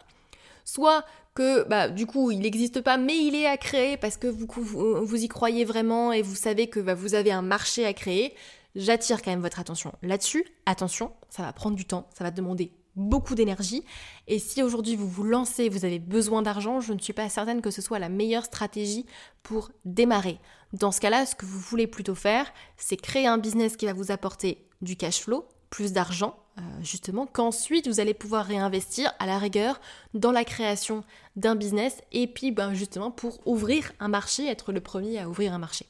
Soit 0.64 1.04
que 1.34 1.66
bah, 1.68 1.88
du 1.88 2.06
coup 2.06 2.30
il 2.30 2.40
n'existe 2.40 2.80
pas 2.80 2.96
mais 2.96 3.16
il 3.16 3.34
est 3.34 3.46
à 3.46 3.56
créer 3.56 3.96
parce 3.96 4.16
que 4.16 4.26
vous, 4.26 5.16
y 5.16 5.28
croyez 5.28 5.64
vraiment 5.64 6.12
et 6.12 6.22
vous 6.22 6.34
savez 6.34 6.68
que 6.68 6.80
bah, 6.80 6.94
vous 6.94 7.14
avez 7.14 7.32
un 7.32 7.42
marché 7.42 7.84
à 7.84 7.92
créer. 7.92 8.34
J'attire 8.74 9.22
quand 9.22 9.30
même 9.30 9.42
votre 9.42 9.60
attention 9.60 9.92
là-dessus. 10.02 10.44
Attention, 10.66 11.12
ça 11.28 11.42
va 11.42 11.52
prendre 11.52 11.76
du 11.76 11.84
temps, 11.84 12.08
ça 12.12 12.24
va 12.24 12.30
demander 12.30 12.72
beaucoup 12.96 13.34
d'énergie. 13.34 13.84
Et 14.26 14.38
si 14.38 14.62
aujourd'hui 14.62 14.96
vous 14.96 15.08
vous 15.08 15.24
lancez, 15.24 15.68
vous 15.68 15.84
avez 15.84 15.98
besoin 15.98 16.42
d'argent, 16.42 16.80
je 16.80 16.92
ne 16.92 16.98
suis 16.98 17.12
pas 17.12 17.28
certaine 17.28 17.60
que 17.60 17.70
ce 17.70 17.82
soit 17.82 17.98
la 17.98 18.08
meilleure 18.08 18.44
stratégie 18.44 19.06
pour 19.42 19.70
démarrer. 19.84 20.38
Dans 20.72 20.92
ce 20.92 21.00
cas-là, 21.00 21.26
ce 21.26 21.34
que 21.34 21.46
vous 21.46 21.58
voulez 21.58 21.86
plutôt 21.86 22.14
faire, 22.14 22.52
c'est 22.76 22.96
créer 22.96 23.26
un 23.26 23.38
business 23.38 23.76
qui 23.76 23.86
va 23.86 23.92
vous 23.92 24.10
apporter 24.10 24.66
du 24.82 24.96
cash 24.96 25.20
flow, 25.20 25.46
plus 25.70 25.92
d'argent, 25.92 26.36
euh, 26.58 26.62
justement, 26.82 27.26
qu'ensuite 27.26 27.88
vous 27.88 27.98
allez 27.98 28.14
pouvoir 28.14 28.46
réinvestir 28.46 29.12
à 29.18 29.26
la 29.26 29.38
rigueur 29.38 29.80
dans 30.14 30.30
la 30.30 30.44
création 30.44 31.02
d'un 31.34 31.56
business 31.56 32.00
et 32.12 32.26
puis 32.26 32.52
ben, 32.52 32.74
justement 32.74 33.10
pour 33.10 33.40
ouvrir 33.46 33.92
un 33.98 34.08
marché, 34.08 34.46
être 34.48 34.72
le 34.72 34.80
premier 34.80 35.18
à 35.18 35.28
ouvrir 35.28 35.52
un 35.52 35.58
marché. 35.58 35.86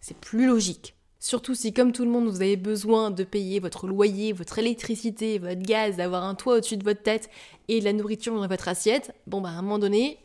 C'est 0.00 0.16
plus 0.16 0.46
logique. 0.46 0.94
Surtout 1.18 1.54
si, 1.54 1.72
comme 1.72 1.92
tout 1.92 2.04
le 2.04 2.10
monde, 2.10 2.28
vous 2.28 2.42
avez 2.42 2.56
besoin 2.56 3.10
de 3.10 3.24
payer 3.24 3.58
votre 3.58 3.86
loyer, 3.86 4.32
votre 4.32 4.58
électricité, 4.58 5.38
votre 5.38 5.62
gaz, 5.62 5.96
d'avoir 5.96 6.24
un 6.24 6.34
toit 6.34 6.56
au-dessus 6.56 6.76
de 6.76 6.84
votre 6.84 7.02
tête 7.02 7.30
et 7.68 7.80
de 7.80 7.84
la 7.84 7.94
nourriture 7.94 8.34
dans 8.34 8.46
votre 8.46 8.68
assiette, 8.68 9.14
bon 9.26 9.40
bah 9.40 9.48
à 9.48 9.52
un 9.52 9.62
moment 9.62 9.78
donné, 9.78 10.18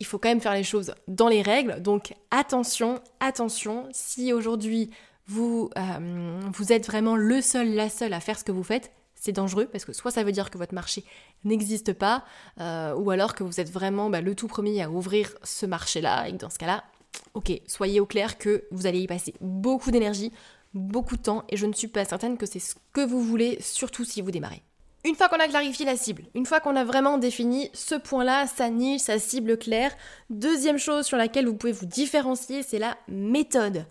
il 0.00 0.06
faut 0.06 0.18
quand 0.18 0.30
même 0.30 0.40
faire 0.40 0.54
les 0.54 0.64
choses 0.64 0.94
dans 1.06 1.28
les 1.28 1.42
règles. 1.42 1.82
Donc 1.82 2.14
attention, 2.30 3.00
attention, 3.20 3.88
si 3.92 4.32
aujourd'hui 4.32 4.90
vous, 5.26 5.70
euh, 5.76 6.40
vous 6.52 6.72
êtes 6.72 6.86
vraiment 6.86 7.16
le 7.16 7.40
seul, 7.40 7.74
la 7.74 7.88
seule 7.88 8.12
à 8.12 8.20
faire 8.20 8.38
ce 8.38 8.44
que 8.44 8.52
vous 8.52 8.62
faites, 8.62 8.92
c'est 9.14 9.32
dangereux 9.32 9.66
parce 9.66 9.84
que 9.84 9.92
soit 9.92 10.10
ça 10.10 10.22
veut 10.22 10.32
dire 10.32 10.50
que 10.50 10.58
votre 10.58 10.74
marché 10.74 11.04
n'existe 11.44 11.92
pas, 11.92 12.24
euh, 12.60 12.94
ou 12.94 13.10
alors 13.10 13.34
que 13.34 13.42
vous 13.42 13.60
êtes 13.60 13.70
vraiment 13.70 14.10
bah, 14.10 14.20
le 14.20 14.34
tout 14.34 14.46
premier 14.46 14.82
à 14.82 14.90
ouvrir 14.90 15.34
ce 15.42 15.66
marché-là, 15.66 16.28
et 16.28 16.32
que 16.32 16.36
dans 16.36 16.50
ce 16.50 16.58
cas-là, 16.58 16.84
ok, 17.34 17.52
soyez 17.66 17.98
au 18.00 18.06
clair 18.06 18.38
que 18.38 18.64
vous 18.70 18.86
allez 18.86 19.00
y 19.00 19.06
passer 19.06 19.34
beaucoup 19.40 19.90
d'énergie, 19.90 20.32
beaucoup 20.74 21.16
de 21.16 21.22
temps, 21.22 21.44
et 21.48 21.56
je 21.56 21.66
ne 21.66 21.72
suis 21.72 21.88
pas 21.88 22.04
certaine 22.04 22.36
que 22.36 22.46
c'est 22.46 22.60
ce 22.60 22.74
que 22.92 23.04
vous 23.04 23.20
voulez, 23.20 23.58
surtout 23.60 24.04
si 24.04 24.20
vous 24.20 24.30
démarrez. 24.30 24.62
Une 25.04 25.14
fois 25.14 25.28
qu'on 25.28 25.38
a 25.38 25.46
clarifié 25.46 25.86
la 25.86 25.96
cible, 25.96 26.24
une 26.34 26.46
fois 26.46 26.58
qu'on 26.58 26.74
a 26.74 26.84
vraiment 26.84 27.16
défini 27.16 27.70
ce 27.72 27.94
point-là, 27.94 28.46
sa 28.48 28.70
niche, 28.70 29.02
sa 29.02 29.20
cible 29.20 29.56
claire, 29.56 29.92
deuxième 30.30 30.78
chose 30.78 31.06
sur 31.06 31.16
laquelle 31.16 31.46
vous 31.46 31.54
pouvez 31.54 31.72
vous 31.72 31.86
différencier, 31.86 32.64
c'est 32.64 32.80
la 32.80 32.96
méthode. 33.06 33.86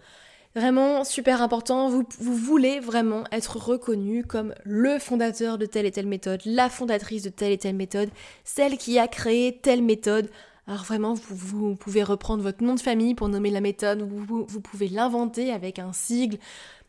Vraiment 0.55 1.03
super 1.03 1.41
important, 1.41 1.89
vous, 1.89 2.05
voulez 2.21 2.79
vraiment 2.79 3.25
être 3.33 3.57
reconnu 3.57 4.23
comme 4.23 4.53
le 4.63 4.99
fondateur 4.99 5.57
de 5.57 5.65
telle 5.65 5.85
et 5.85 5.91
telle 5.91 6.07
méthode, 6.07 6.41
la 6.45 6.69
fondatrice 6.69 7.23
de 7.23 7.29
telle 7.29 7.51
et 7.51 7.57
telle 7.57 7.75
méthode, 7.75 8.09
celle 8.45 8.77
qui 8.77 8.97
a 8.97 9.09
créé 9.09 9.59
telle 9.61 9.83
méthode. 9.83 10.29
Alors 10.65 10.83
vraiment, 10.83 11.13
vous, 11.13 11.75
pouvez 11.75 12.03
reprendre 12.03 12.41
votre 12.41 12.63
nom 12.63 12.73
de 12.73 12.79
famille 12.79 13.15
pour 13.15 13.27
nommer 13.27 13.49
la 13.49 13.59
méthode, 13.59 14.01
vous 14.01 14.61
pouvez 14.61 14.87
l'inventer 14.87 15.51
avec 15.51 15.77
un 15.77 15.91
sigle, 15.91 16.37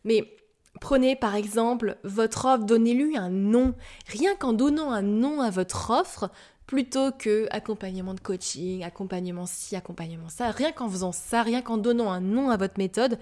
mais 0.04 0.32
Prenez 0.80 1.16
par 1.16 1.35
exemple 1.35 1.96
votre 2.04 2.44
offre, 2.46 2.64
donnez-lui 2.64 3.16
un 3.16 3.30
nom. 3.30 3.75
Rien 4.08 4.35
qu'en 4.37 4.52
donnant 4.52 4.90
un 4.90 5.02
nom 5.02 5.40
à 5.40 5.50
votre 5.50 5.90
offre, 5.90 6.30
plutôt 6.66 7.12
que 7.12 7.46
accompagnement 7.50 8.14
de 8.14 8.20
coaching, 8.20 8.82
accompagnement 8.82 9.46
ci, 9.46 9.76
accompagnement 9.76 10.28
ça, 10.28 10.50
rien 10.50 10.73
qu'en 10.73 10.88
faisant 10.88 11.12
ça, 11.12 11.42
rien 11.42 11.62
qu'en 11.62 11.78
donnant 11.78 12.11
un 12.11 12.20
nom 12.20 12.50
à 12.50 12.56
votre 12.56 12.78
méthode 12.78 13.18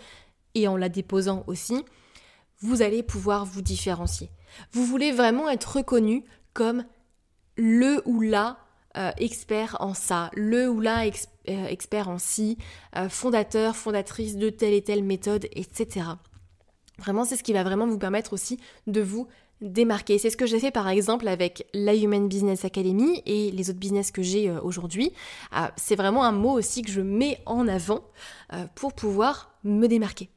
et 0.55 0.69
en 0.69 0.77
la 0.77 0.89
déposant 0.89 1.45
aussi, 1.47 1.85
vous 2.61 2.83
allez 2.83 3.03
pouvoir 3.03 3.45
vous 3.45 3.63
différencier. 3.63 4.31
Vous 4.73 4.85
voulez 4.85 5.13
vraiment 5.13 5.49
être 5.49 5.77
reconnu 5.77 6.25
comme 6.53 6.85
le 7.57 8.03
ou 8.07 8.21
la 8.21 8.59
euh, 8.97 9.11
expert 9.19 9.77
en 9.81 9.93
ça, 9.93 10.31
le 10.35 10.69
ou 10.69 10.81
la 10.81 11.05
euh, 11.05 11.67
expert 11.67 12.09
en 12.09 12.19
ci, 12.19 12.59
euh, 12.97 13.09
fondateur, 13.09 13.75
fondatrice 13.75 14.37
de 14.37 14.51
telle 14.51 14.73
et 14.73 14.83
telle 14.83 15.03
méthode, 15.03 15.47
etc. 15.53 16.07
Vraiment, 16.99 17.25
c'est 17.25 17.35
ce 17.35 17.43
qui 17.43 17.53
va 17.53 17.65
vraiment 17.65 17.89
vous 17.89 17.99
permettre 17.99 18.33
aussi 18.33 18.61
de 18.87 19.01
vous 19.01 19.27
démarquer. 19.61 20.19
C'est 20.19 20.31
ce 20.31 20.37
que 20.37 20.47
j'ai 20.47 20.61
fait 20.61 20.71
par 20.71 20.89
exemple 20.89 21.27
avec 21.27 21.67
la 21.75 21.97
Human 21.97 22.29
Business 22.29 22.65
Academy 22.65 23.21
et 23.27 23.51
les 23.51 23.69
autres 23.69 23.81
business 23.81 24.13
que 24.13 24.23
j'ai 24.23 24.49
aujourd'hui. 24.51 25.13
Ah, 25.51 25.73
c'est 25.77 25.97
vraiment 25.97 26.25
un 26.25 26.33
mot 26.33 26.53
aussi 26.53 26.83
que 26.83 26.91
je 26.91 27.01
mets 27.01 27.41
en 27.47 27.67
avant 27.67 28.05
pour 28.75 28.93
pouvoir 28.93 29.57
me 29.65 29.89
démarquer. 29.89 30.29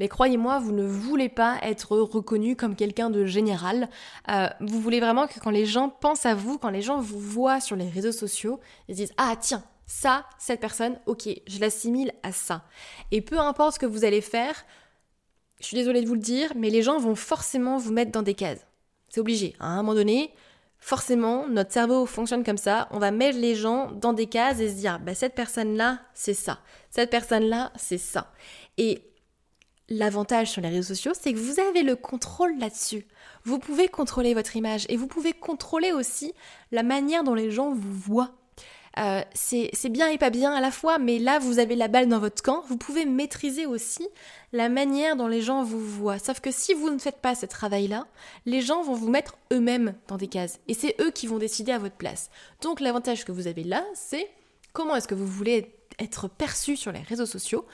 Mais 0.00 0.08
croyez-moi, 0.08 0.58
vous 0.58 0.72
ne 0.72 0.86
voulez 0.86 1.28
pas 1.28 1.58
être 1.62 1.94
reconnu 1.94 2.56
comme 2.56 2.74
quelqu'un 2.74 3.10
de 3.10 3.26
général. 3.26 3.90
Euh, 4.30 4.48
vous 4.60 4.80
voulez 4.80 4.98
vraiment 4.98 5.26
que 5.26 5.38
quand 5.38 5.50
les 5.50 5.66
gens 5.66 5.90
pensent 5.90 6.24
à 6.24 6.34
vous, 6.34 6.56
quand 6.56 6.70
les 6.70 6.80
gens 6.80 6.98
vous 6.98 7.20
voient 7.20 7.60
sur 7.60 7.76
les 7.76 7.88
réseaux 7.88 8.10
sociaux, 8.10 8.60
ils 8.88 8.96
disent 8.96 9.12
Ah 9.18 9.36
tiens, 9.38 9.62
ça, 9.84 10.24
cette 10.38 10.58
personne, 10.58 10.98
ok, 11.04 11.28
je 11.46 11.60
l'assimile 11.60 12.12
à 12.22 12.32
ça. 12.32 12.64
Et 13.10 13.20
peu 13.20 13.38
importe 13.38 13.74
ce 13.74 13.78
que 13.78 13.84
vous 13.84 14.06
allez 14.06 14.22
faire, 14.22 14.64
je 15.60 15.66
suis 15.66 15.76
désolée 15.76 16.00
de 16.00 16.06
vous 16.06 16.14
le 16.14 16.20
dire, 16.20 16.52
mais 16.56 16.70
les 16.70 16.80
gens 16.80 16.98
vont 16.98 17.14
forcément 17.14 17.76
vous 17.76 17.92
mettre 17.92 18.10
dans 18.10 18.22
des 18.22 18.34
cases. 18.34 18.66
C'est 19.10 19.20
obligé. 19.20 19.54
À 19.60 19.66
un 19.66 19.76
moment 19.82 19.94
donné, 19.94 20.32
forcément, 20.78 21.46
notre 21.46 21.72
cerveau 21.72 22.06
fonctionne 22.06 22.42
comme 22.42 22.56
ça. 22.56 22.88
On 22.90 22.98
va 23.00 23.10
mettre 23.10 23.38
les 23.38 23.54
gens 23.54 23.92
dans 23.92 24.14
des 24.14 24.26
cases 24.26 24.60
et 24.60 24.70
se 24.70 24.76
dire, 24.76 24.98
bah, 24.98 25.14
cette 25.14 25.34
personne-là, 25.34 25.98
c'est 26.14 26.32
ça. 26.32 26.60
Cette 26.88 27.10
personne-là, 27.10 27.70
c'est 27.76 27.98
ça. 27.98 28.32
Et 28.78 29.09
l'avantage 29.90 30.50
sur 30.50 30.62
les 30.62 30.68
réseaux 30.68 30.94
sociaux, 30.94 31.12
c'est 31.20 31.32
que 31.32 31.38
vous 31.38 31.60
avez 31.60 31.82
le 31.82 31.96
contrôle 31.96 32.58
là-dessus. 32.58 33.06
Vous 33.44 33.58
pouvez 33.58 33.88
contrôler 33.88 34.34
votre 34.34 34.56
image 34.56 34.86
et 34.88 34.96
vous 34.96 35.08
pouvez 35.08 35.32
contrôler 35.32 35.92
aussi 35.92 36.32
la 36.72 36.82
manière 36.82 37.24
dont 37.24 37.34
les 37.34 37.50
gens 37.50 37.72
vous 37.72 37.92
voient. 37.92 38.30
Euh, 38.98 39.22
c'est 39.34 39.88
bien 39.88 40.08
et 40.08 40.18
pas 40.18 40.30
bien 40.30 40.52
à 40.52 40.60
la 40.60 40.72
fois, 40.72 40.98
mais 40.98 41.18
là 41.18 41.38
vous 41.38 41.60
avez 41.60 41.76
la 41.76 41.86
balle 41.86 42.08
dans 42.08 42.18
votre 42.18 42.42
camp, 42.42 42.64
vous 42.68 42.76
pouvez 42.76 43.04
maîtriser 43.04 43.64
aussi 43.64 44.08
la 44.52 44.68
manière 44.68 45.14
dont 45.14 45.28
les 45.28 45.42
gens 45.42 45.62
vous 45.62 45.80
voient. 45.80 46.18
Sauf 46.18 46.40
que 46.40 46.50
si 46.50 46.74
vous 46.74 46.90
ne 46.90 46.98
faites 46.98 47.20
pas 47.20 47.36
ce 47.36 47.46
travail-là, 47.46 48.08
les 48.46 48.60
gens 48.60 48.82
vont 48.82 48.94
vous 48.94 49.08
mettre 49.08 49.38
eux-mêmes 49.52 49.94
dans 50.08 50.16
des 50.16 50.26
cases, 50.26 50.58
et 50.66 50.74
c'est 50.74 50.96
eux 51.00 51.12
qui 51.12 51.28
vont 51.28 51.38
décider 51.38 51.70
à 51.70 51.78
votre 51.78 51.94
place. 51.94 52.30
Donc 52.62 52.80
l'avantage 52.80 53.24
que 53.24 53.32
vous 53.32 53.46
avez 53.46 53.62
là, 53.62 53.84
c'est 53.94 54.28
comment 54.72 54.96
est-ce 54.96 55.08
que 55.08 55.14
vous 55.14 55.26
voulez 55.26 55.72
être 56.00 56.28
perçu 56.28 56.76
sur 56.76 56.92
les 56.92 57.00
réseaux 57.00 57.26
sociaux. 57.26 57.66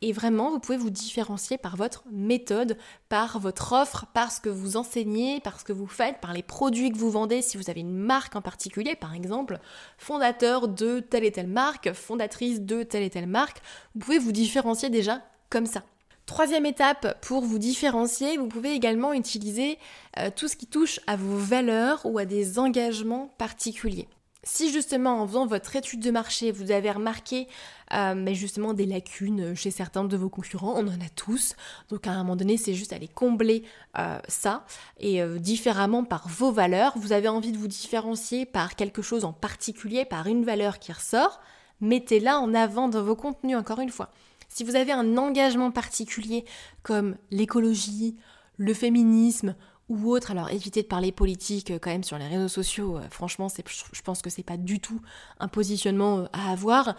Et 0.00 0.12
vraiment, 0.12 0.50
vous 0.50 0.58
pouvez 0.58 0.78
vous 0.78 0.90
différencier 0.90 1.58
par 1.58 1.76
votre 1.76 2.04
méthode, 2.10 2.76
par 3.08 3.38
votre 3.38 3.72
offre, 3.72 4.06
par 4.14 4.32
ce 4.32 4.40
que 4.40 4.48
vous 4.48 4.76
enseignez, 4.76 5.40
par 5.40 5.60
ce 5.60 5.64
que 5.64 5.72
vous 5.72 5.86
faites, 5.86 6.20
par 6.20 6.32
les 6.32 6.42
produits 6.42 6.90
que 6.90 6.98
vous 6.98 7.10
vendez. 7.10 7.42
Si 7.42 7.56
vous 7.56 7.70
avez 7.70 7.80
une 7.80 7.96
marque 7.96 8.36
en 8.36 8.42
particulier, 8.42 8.96
par 8.96 9.14
exemple, 9.14 9.58
fondateur 9.98 10.68
de 10.68 11.00
telle 11.00 11.24
et 11.24 11.32
telle 11.32 11.48
marque, 11.48 11.92
fondatrice 11.92 12.60
de 12.60 12.82
telle 12.82 13.02
et 13.02 13.10
telle 13.10 13.26
marque, 13.26 13.60
vous 13.94 14.00
pouvez 14.00 14.18
vous 14.18 14.32
différencier 14.32 14.88
déjà 14.88 15.20
comme 15.50 15.66
ça. 15.66 15.82
Troisième 16.26 16.66
étape 16.66 17.20
pour 17.20 17.42
vous 17.42 17.58
différencier, 17.58 18.38
vous 18.38 18.46
pouvez 18.46 18.72
également 18.72 19.12
utiliser 19.12 19.78
euh, 20.18 20.30
tout 20.34 20.48
ce 20.48 20.56
qui 20.56 20.66
touche 20.66 21.00
à 21.06 21.16
vos 21.16 21.36
valeurs 21.36 22.00
ou 22.04 22.16
à 22.16 22.24
des 22.24 22.58
engagements 22.58 23.28
particuliers. 23.38 24.08
Si 24.44 24.72
justement 24.72 25.22
en 25.22 25.28
faisant 25.28 25.46
votre 25.46 25.76
étude 25.76 26.00
de 26.00 26.10
marché, 26.10 26.50
vous 26.50 26.72
avez 26.72 26.90
remarqué 26.90 27.46
euh, 27.92 28.14
mais 28.16 28.34
justement 28.34 28.74
des 28.74 28.86
lacunes 28.86 29.54
chez 29.54 29.70
certains 29.70 30.02
de 30.02 30.16
vos 30.16 30.28
concurrents, 30.28 30.74
on 30.76 30.88
en 30.88 31.00
a 31.00 31.08
tous, 31.14 31.54
donc 31.90 32.06
à 32.06 32.12
un 32.12 32.18
moment 32.18 32.36
donné 32.36 32.56
c'est 32.56 32.74
juste 32.74 32.92
aller 32.92 33.06
combler 33.06 33.64
euh, 33.98 34.18
ça 34.28 34.64
et 34.98 35.22
euh, 35.22 35.38
différemment 35.38 36.02
par 36.02 36.26
vos 36.26 36.50
valeurs, 36.50 36.94
vous 36.96 37.12
avez 37.12 37.28
envie 37.28 37.52
de 37.52 37.58
vous 37.58 37.68
différencier 37.68 38.46
par 38.46 38.74
quelque 38.74 39.02
chose 39.02 39.24
en 39.24 39.32
particulier, 39.32 40.04
par 40.04 40.26
une 40.26 40.44
valeur 40.44 40.78
qui 40.78 40.90
ressort, 40.90 41.40
mettez-la 41.80 42.40
en 42.40 42.54
avant 42.54 42.88
dans 42.88 43.02
vos 43.02 43.16
contenus 43.16 43.56
encore 43.56 43.80
une 43.80 43.90
fois. 43.90 44.10
Si 44.48 44.64
vous 44.64 44.74
avez 44.74 44.92
un 44.92 45.18
engagement 45.18 45.70
particulier 45.70 46.44
comme 46.82 47.16
l'écologie, 47.30 48.16
le 48.56 48.74
féminisme, 48.74 49.54
ou 49.92 50.10
autre. 50.10 50.30
Alors 50.30 50.50
évitez 50.50 50.82
de 50.82 50.86
parler 50.86 51.12
politique 51.12 51.70
euh, 51.70 51.78
quand 51.80 51.90
même 51.90 52.02
sur 52.02 52.18
les 52.18 52.26
réseaux 52.26 52.48
sociaux. 52.48 52.96
Euh, 52.96 53.02
franchement, 53.10 53.48
je 53.48 54.02
pense 54.02 54.22
que 54.22 54.30
c'est 54.30 54.42
pas 54.42 54.56
du 54.56 54.80
tout 54.80 55.00
un 55.38 55.48
positionnement 55.48 56.20
euh, 56.20 56.24
à 56.32 56.50
avoir. 56.50 56.96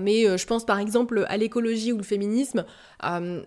mais 0.00 0.38
je 0.38 0.46
pense 0.46 0.64
par 0.64 0.78
exemple 0.78 1.24
à 1.28 1.36
l'écologie 1.36 1.92
ou 1.92 1.98
le 1.98 2.02
féminisme. 2.02 2.64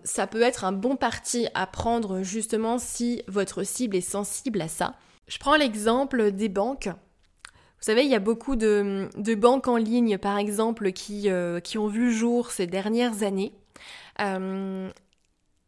ça 0.04 0.26
peut 0.26 0.42
être 0.42 0.64
un 0.64 0.72
bon 0.72 0.96
parti 0.96 1.48
à 1.54 1.66
prendre 1.66 2.22
justement 2.22 2.78
si 2.78 3.22
votre 3.28 3.62
cible 3.64 3.96
est 3.96 4.00
sensible 4.00 4.60
à 4.60 4.68
ça. 4.68 4.94
Je 5.26 5.38
prends 5.38 5.56
l'exemple 5.56 6.30
des 6.30 6.48
banques. 6.48 6.86
Vous 6.88 7.90
savez, 7.90 8.04
il 8.04 8.10
y 8.10 8.14
a 8.14 8.20
beaucoup 8.20 8.56
de, 8.56 9.34
banques 9.34 9.68
en 9.68 9.76
ligne, 9.76 10.18
par 10.18 10.38
exemple, 10.38 10.92
qui, 10.92 11.28
qui 11.64 11.78
ont 11.78 11.86
vu 11.88 12.06
le 12.06 12.10
jour 12.10 12.50
ces 12.50 12.66
dernières 12.66 13.22
années 13.22 13.52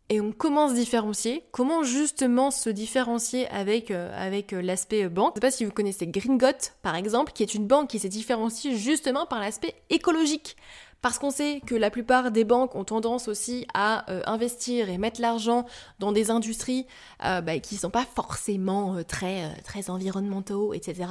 et 0.09 0.21
on 0.21 0.31
commence 0.33 0.73
à 0.73 0.75
différencier. 0.75 1.45
Comment 1.51 1.83
justement 1.83 2.51
se 2.51 2.71
différencier 2.71 3.49
avec, 3.49 3.91
euh, 3.91 4.11
avec 4.17 4.53
euh, 4.53 4.63
l'aspect 4.63 5.05
euh, 5.05 5.09
banque? 5.09 5.33
Je 5.35 5.41
ne 5.41 5.43
sais 5.43 5.49
pas 5.49 5.51
si 5.51 5.65
vous 5.65 5.73
connaissez 5.73 6.07
Gringot, 6.07 6.71
par 6.83 6.95
exemple, 6.95 7.33
qui 7.33 7.43
est 7.43 7.55
une 7.55 7.67
banque 7.67 7.91
qui 7.91 7.99
s'est 7.99 8.09
différenciée 8.09 8.77
justement 8.77 9.27
par 9.27 9.41
l'aspect 9.41 9.75
écologique. 9.91 10.57
Parce 11.03 11.19
qu'on 11.19 11.31
sait 11.31 11.61
que 11.67 11.75
la 11.75 11.91
plupart 11.91 12.31
des 12.31 12.45
banques 12.45 12.75
ont 12.75 12.85
tendance 12.85 13.29
aussi 13.29 13.67
à 13.75 14.07
investir 14.29 14.89
et 14.89 14.99
mettre 14.99 15.21
l'argent 15.21 15.65
dans 16.01 16.11
des 16.11 16.31
industries 16.31 16.87
bah, 17.21 17.59
qui 17.63 17.75
ne 17.75 17.81
sont 17.81 17.91
pas 17.91 18.07
forcément 18.17 18.97
très, 19.05 19.55
très 19.63 19.89
environnementaux, 19.91 20.73
etc. 20.73 21.05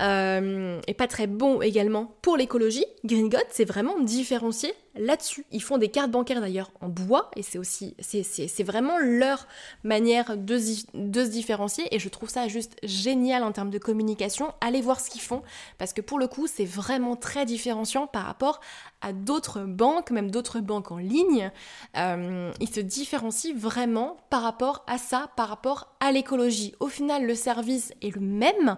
et 0.00 0.94
pas 0.94 1.06
très 1.08 1.26
bons 1.28 1.60
également 1.60 2.16
pour 2.22 2.36
l'écologie. 2.36 2.86
Gringot, 3.04 3.38
c'est 3.50 3.66
vraiment 3.66 4.00
différencié 4.00 4.74
là-dessus. 4.94 5.46
Ils 5.50 5.62
font 5.62 5.78
des 5.78 5.88
cartes 5.88 6.10
bancaires 6.10 6.40
d'ailleurs 6.40 6.70
en 6.80 6.88
bois 6.88 7.30
et 7.36 7.42
c'est 7.42 7.58
aussi 7.58 7.96
c'est 8.00 8.62
vraiment 8.62 8.98
leur 8.98 9.46
manière 9.84 10.36
de, 10.36 10.58
se 10.58 11.28
différencier 11.28 11.94
et 11.94 11.98
je 11.98 12.08
trouve 12.08 12.28
ça 12.28 12.48
juste 12.48 12.76
génial 12.82 13.42
en 13.42 13.52
termes 13.52 13.70
de 13.70 13.78
communication. 13.78 14.52
Allez 14.60 14.80
voir 14.80 15.00
ce 15.00 15.10
qu'ils 15.10 15.20
font 15.20 15.42
parce 15.78 15.92
que 15.92 16.00
pour 16.00 16.18
le 16.18 16.26
coup 16.26 16.46
c'est 16.46 16.64
vraiment 16.64 17.16
très 17.16 17.46
différenciant 17.46 18.06
par 18.06 18.24
rapport 18.24 18.60
à 19.00 19.12
d'autres 19.12 19.62
banques, 19.62 20.10
même 20.10 20.30
d'autres 20.30 20.60
banques 20.60 20.92
en 20.92 20.98
ligne. 20.98 21.50
Euh, 21.96 22.52
ils 22.60 22.68
se 22.68 22.80
différencient 22.80 23.54
vraiment 23.56 24.16
par 24.30 24.42
rapport 24.42 24.84
à 24.86 24.98
ça, 24.98 25.30
par 25.36 25.48
rapport 25.48 25.94
à 26.00 26.12
l'écologie. 26.12 26.74
Au 26.80 26.88
final 26.88 27.26
le 27.26 27.34
service 27.34 27.92
est 28.02 28.14
le 28.14 28.20
même. 28.20 28.68
Euh, 28.68 28.74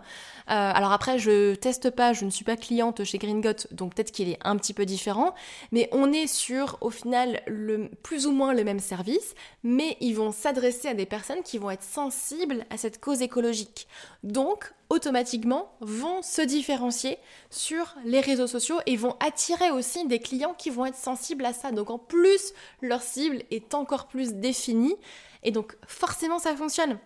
alors 0.46 0.92
après 0.92 1.18
je 1.18 1.54
teste 1.54 1.90
pas, 1.90 2.12
je 2.12 2.24
ne 2.24 2.30
suis 2.30 2.44
pas 2.44 2.56
cliente 2.56 3.02
chez 3.04 3.18
Gringot 3.18 3.66
donc 3.72 3.94
peut-être 3.94 4.12
qu'il 4.12 4.28
est 4.28 4.38
un 4.44 4.56
petit 4.56 4.74
peu 4.74 4.86
différent 4.86 5.34
mais 5.72 5.88
on 5.92 6.03
on 6.04 6.12
est 6.12 6.26
sur 6.26 6.76
au 6.82 6.90
final 6.90 7.40
le, 7.46 7.88
plus 8.02 8.26
ou 8.26 8.32
moins 8.32 8.52
le 8.52 8.62
même 8.62 8.78
service, 8.78 9.34
mais 9.62 9.96
ils 10.00 10.14
vont 10.14 10.32
s'adresser 10.32 10.88
à 10.88 10.94
des 10.94 11.06
personnes 11.06 11.42
qui 11.42 11.56
vont 11.56 11.70
être 11.70 11.82
sensibles 11.82 12.66
à 12.68 12.76
cette 12.76 13.00
cause 13.00 13.22
écologique. 13.22 13.88
Donc, 14.22 14.70
automatiquement, 14.90 15.72
vont 15.80 16.20
se 16.20 16.42
différencier 16.42 17.16
sur 17.48 17.96
les 18.04 18.20
réseaux 18.20 18.46
sociaux 18.46 18.76
et 18.84 18.96
vont 18.96 19.16
attirer 19.18 19.70
aussi 19.70 20.06
des 20.06 20.18
clients 20.18 20.52
qui 20.52 20.68
vont 20.68 20.84
être 20.84 20.94
sensibles 20.94 21.46
à 21.46 21.54
ça. 21.54 21.72
Donc, 21.72 21.88
en 21.88 21.98
plus, 21.98 22.52
leur 22.82 23.00
cible 23.00 23.42
est 23.50 23.72
encore 23.72 24.06
plus 24.06 24.34
définie 24.34 24.96
et 25.42 25.52
donc 25.52 25.74
forcément, 25.86 26.38
ça 26.38 26.54
fonctionne. 26.54 26.98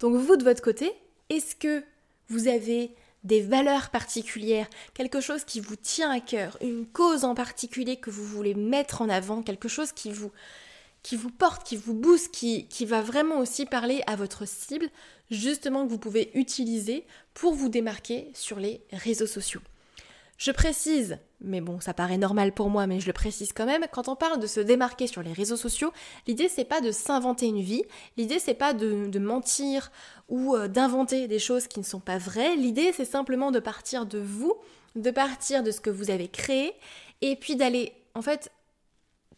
Donc, 0.00 0.14
vous 0.14 0.36
de 0.36 0.44
votre 0.44 0.62
côté, 0.62 0.92
est-ce 1.30 1.56
que 1.56 1.82
vous 2.28 2.48
avez 2.48 2.94
des 3.26 3.42
valeurs 3.42 3.90
particulières, 3.90 4.68
quelque 4.94 5.20
chose 5.20 5.44
qui 5.44 5.60
vous 5.60 5.76
tient 5.76 6.10
à 6.10 6.20
cœur, 6.20 6.56
une 6.62 6.86
cause 6.86 7.24
en 7.24 7.34
particulier 7.34 7.96
que 7.96 8.10
vous 8.10 8.24
voulez 8.24 8.54
mettre 8.54 9.02
en 9.02 9.08
avant, 9.08 9.42
quelque 9.42 9.68
chose 9.68 9.92
qui 9.92 10.12
vous, 10.12 10.30
qui 11.02 11.16
vous 11.16 11.30
porte, 11.30 11.66
qui 11.66 11.76
vous 11.76 11.94
booste, 11.94 12.32
qui, 12.32 12.68
qui 12.68 12.86
va 12.86 13.02
vraiment 13.02 13.40
aussi 13.40 13.66
parler 13.66 14.02
à 14.06 14.14
votre 14.14 14.46
cible, 14.46 14.88
justement 15.30 15.84
que 15.84 15.90
vous 15.90 15.98
pouvez 15.98 16.30
utiliser 16.34 17.04
pour 17.34 17.54
vous 17.54 17.68
démarquer 17.68 18.30
sur 18.32 18.60
les 18.60 18.80
réseaux 18.92 19.26
sociaux. 19.26 19.60
Je 20.38 20.50
précise, 20.50 21.18
mais 21.40 21.62
bon, 21.62 21.80
ça 21.80 21.94
paraît 21.94 22.18
normal 22.18 22.52
pour 22.52 22.68
moi, 22.68 22.86
mais 22.86 23.00
je 23.00 23.06
le 23.06 23.14
précise 23.14 23.52
quand 23.54 23.64
même, 23.64 23.86
quand 23.90 24.08
on 24.08 24.16
parle 24.16 24.38
de 24.38 24.46
se 24.46 24.60
démarquer 24.60 25.06
sur 25.06 25.22
les 25.22 25.32
réseaux 25.32 25.56
sociaux, 25.56 25.92
l'idée 26.26 26.48
c'est 26.48 26.66
pas 26.66 26.82
de 26.82 26.90
s'inventer 26.90 27.46
une 27.46 27.62
vie, 27.62 27.84
l'idée 28.18 28.38
c'est 28.38 28.54
pas 28.54 28.74
de, 28.74 29.18
mentir 29.18 29.90
ou 30.28 30.54
euh, 30.54 30.68
d'inventer 30.68 31.26
des 31.26 31.38
choses 31.38 31.66
qui 31.66 31.80
ne 31.80 31.84
sont 31.84 32.00
pas 32.00 32.18
vraies, 32.18 32.54
l'idée 32.54 32.92
c'est 32.92 33.06
simplement 33.06 33.50
de 33.50 33.60
partir 33.60 34.04
de 34.04 34.18
vous, 34.18 34.54
de 34.94 35.10
partir 35.10 35.62
de 35.62 35.70
ce 35.70 35.80
que 35.80 35.90
vous 35.90 36.10
avez 36.10 36.28
créé, 36.28 36.74
et 37.22 37.36
puis 37.36 37.56
d'aller 37.56 37.94
en 38.14 38.20
fait 38.20 38.50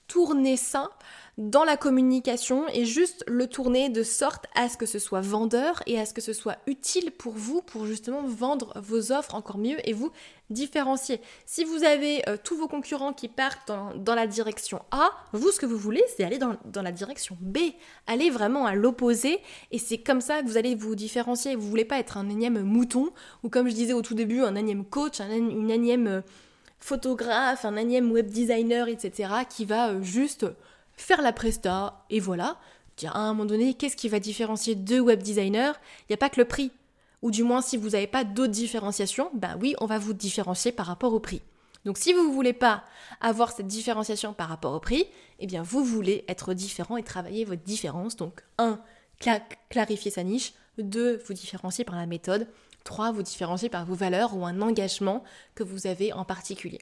tourner 0.09 0.57
ça 0.57 0.90
dans 1.38 1.62
la 1.62 1.76
communication 1.76 2.66
et 2.75 2.85
juste 2.85 3.25
le 3.28 3.47
tourner 3.47 3.88
de 3.90 4.02
sorte 4.02 4.47
à 4.57 4.68
ce 4.68 4.76
que 4.76 4.87
ce 4.87 4.99
soit 4.99 5.21
vendeur 5.21 5.85
et 5.87 5.99
à 5.99 6.04
ce 6.04 6.12
que 6.12 6.21
ce 6.21 6.33
soit 6.33 6.57
utile 6.66 7.12
pour 7.12 7.33
vous 7.33 7.62
pour 7.62 7.87
justement 7.87 8.23
vendre 8.23 8.73
vos 8.80 9.12
offres 9.12 9.37
encore 9.37 9.59
mieux 9.59 9.76
et 9.88 9.92
vous 9.92 10.11
différencier. 10.50 11.21
Si 11.47 11.62
vous 11.62 11.85
avez 11.85 12.28
euh, 12.28 12.37
tous 12.42 12.57
vos 12.57 12.66
concurrents 12.66 13.12
qui 13.12 13.28
partent 13.28 13.71
dans, 13.95 14.14
la 14.16 14.26
direction 14.26 14.83
A, 14.90 15.11
vous 15.33 15.52
ce 15.52 15.61
que 15.61 15.66
vous 15.66 15.78
voulez 15.78 16.02
c'est 16.16 16.25
aller 16.25 16.38
dans, 16.38 16.57
la 16.75 16.92
direction 16.92 17.38
B, 17.40 17.59
aller 18.09 18.30
vraiment 18.30 18.66
à 18.66 18.75
l'opposé 18.75 19.38
et 19.71 19.78
c'est 19.78 19.99
comme 19.99 20.21
ça 20.21 20.42
que 20.42 20.49
vous 20.49 20.57
allez 20.57 20.75
vous 20.75 20.97
différencier. 20.97 21.54
Vous 21.54 21.71
voulez 21.71 21.85
pas 21.85 22.00
être 22.00 22.16
un 22.16 22.28
énième 22.28 22.62
mouton 22.62 23.11
ou 23.45 23.49
comme 23.49 23.68
je 23.68 23.75
disais 23.75 23.92
au 23.92 24.02
tout 24.02 24.14
début 24.14 24.40
un 24.40 24.57
énième 24.57 24.85
coach, 24.85 25.21
un, 25.21 25.30
une 25.30 25.71
énième 25.71 26.09
euh, 26.09 26.21
photographe, 26.80 27.64
un 27.64 27.76
énième 27.76 28.11
web 28.11 28.26
designer, 28.26 28.88
etc. 28.88 29.30
qui 29.49 29.64
va 29.64 29.90
euh, 29.90 30.02
juste 30.02 30.45
faire 30.99 31.23
la 31.23 31.33
presta, 31.33 32.05
et 32.11 32.21
voilà. 32.21 32.59
Dire 32.97 33.17
à 33.17 33.21
un 33.21 33.28
moment 33.28 33.47
donné, 33.47 33.75
qu'est-ce 33.75 33.97
qui 33.97 34.09
va 34.09 34.21
différencier 34.21 34.75
deux 34.75 35.00
web 35.00 35.23
designers? 35.23 35.73
Il 36.02 36.11
n'y 36.11 36.14
a 36.14 36.19
pas 36.19 36.28
que 36.28 36.40
le 36.40 36.47
prix. 36.47 36.73
Ou 37.23 37.31
du 37.31 37.43
moins, 37.43 37.62
si 37.62 37.76
vous 37.76 37.90
n'avez 37.90 38.07
pas 38.07 38.25
d'autres 38.25 38.52
différenciations, 38.52 39.31
ben 39.35 39.57
oui, 39.61 39.75
on 39.81 39.87
va 39.87 39.99
vous 39.99 40.12
différencier 40.12 40.73
par 40.73 40.87
rapport 40.87 41.14
au 41.14 41.21
prix. 41.21 41.43
Donc 41.85 41.97
si 41.99 42.12
vous 42.12 42.28
ne 42.28 42.33
voulez 42.33 42.52
pas 42.52 42.85
avoir 43.21 43.52
cette 43.52 43.67
différenciation 43.67 44.33
par 44.33 44.49
rapport 44.49 44.75
au 44.75 44.81
prix, 44.81 45.07
eh 45.38 45.47
bien 45.47 45.62
vous 45.62 45.85
voulez 45.85 46.25
être 46.28 46.52
différent 46.55 46.97
et 46.97 47.02
travailler 47.02 47.45
votre 47.45 47.62
différence. 47.62 48.17
Donc 48.17 48.43
un, 48.59 48.81
clarifier 49.71 50.11
sa 50.11 50.23
niche. 50.23 50.52
Deux, 50.78 51.23
vous 51.26 51.35
différencier 51.35 51.85
par 51.85 51.97
la 51.97 52.07
méthode. 52.07 52.47
Trois, 52.85 53.11
vous 53.11 53.23
différencier 53.23 53.69
par 53.69 53.85
vos 53.85 53.95
valeurs 53.95 54.37
ou 54.37 54.45
un 54.45 54.61
engagement 54.61 55.25
que 55.55 55.62
vous 55.62 55.87
avez 55.87 56.12
en 56.12 56.25
particulier. 56.25 56.81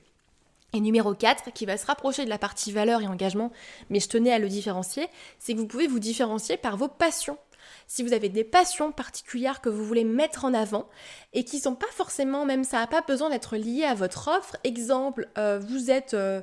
Et 0.72 0.80
numéro 0.80 1.14
4, 1.14 1.52
qui 1.52 1.64
va 1.64 1.76
se 1.76 1.86
rapprocher 1.86 2.24
de 2.24 2.30
la 2.30 2.38
partie 2.38 2.72
valeur 2.72 3.00
et 3.00 3.06
engagement, 3.06 3.52
mais 3.88 4.00
je 4.00 4.08
tenais 4.08 4.32
à 4.32 4.38
le 4.38 4.48
différencier, 4.48 5.08
c'est 5.38 5.54
que 5.54 5.58
vous 5.58 5.66
pouvez 5.66 5.86
vous 5.86 6.00
différencier 6.00 6.56
par 6.56 6.76
vos 6.76 6.88
passions. 6.88 7.38
Si 7.86 8.02
vous 8.02 8.12
avez 8.12 8.28
des 8.28 8.44
passions 8.44 8.92
particulières 8.92 9.60
que 9.60 9.68
vous 9.68 9.84
voulez 9.84 10.04
mettre 10.04 10.44
en 10.44 10.54
avant 10.54 10.88
et 11.32 11.44
qui 11.44 11.58
sont 11.58 11.74
pas 11.74 11.90
forcément, 11.92 12.44
même 12.44 12.64
ça 12.64 12.78
n'a 12.78 12.86
pas 12.86 13.02
besoin 13.02 13.30
d'être 13.30 13.56
lié 13.56 13.84
à 13.84 13.94
votre 13.94 14.28
offre. 14.28 14.56
Exemple, 14.64 15.28
euh, 15.38 15.58
vous 15.58 15.90
êtes 15.90 16.14
euh, 16.14 16.40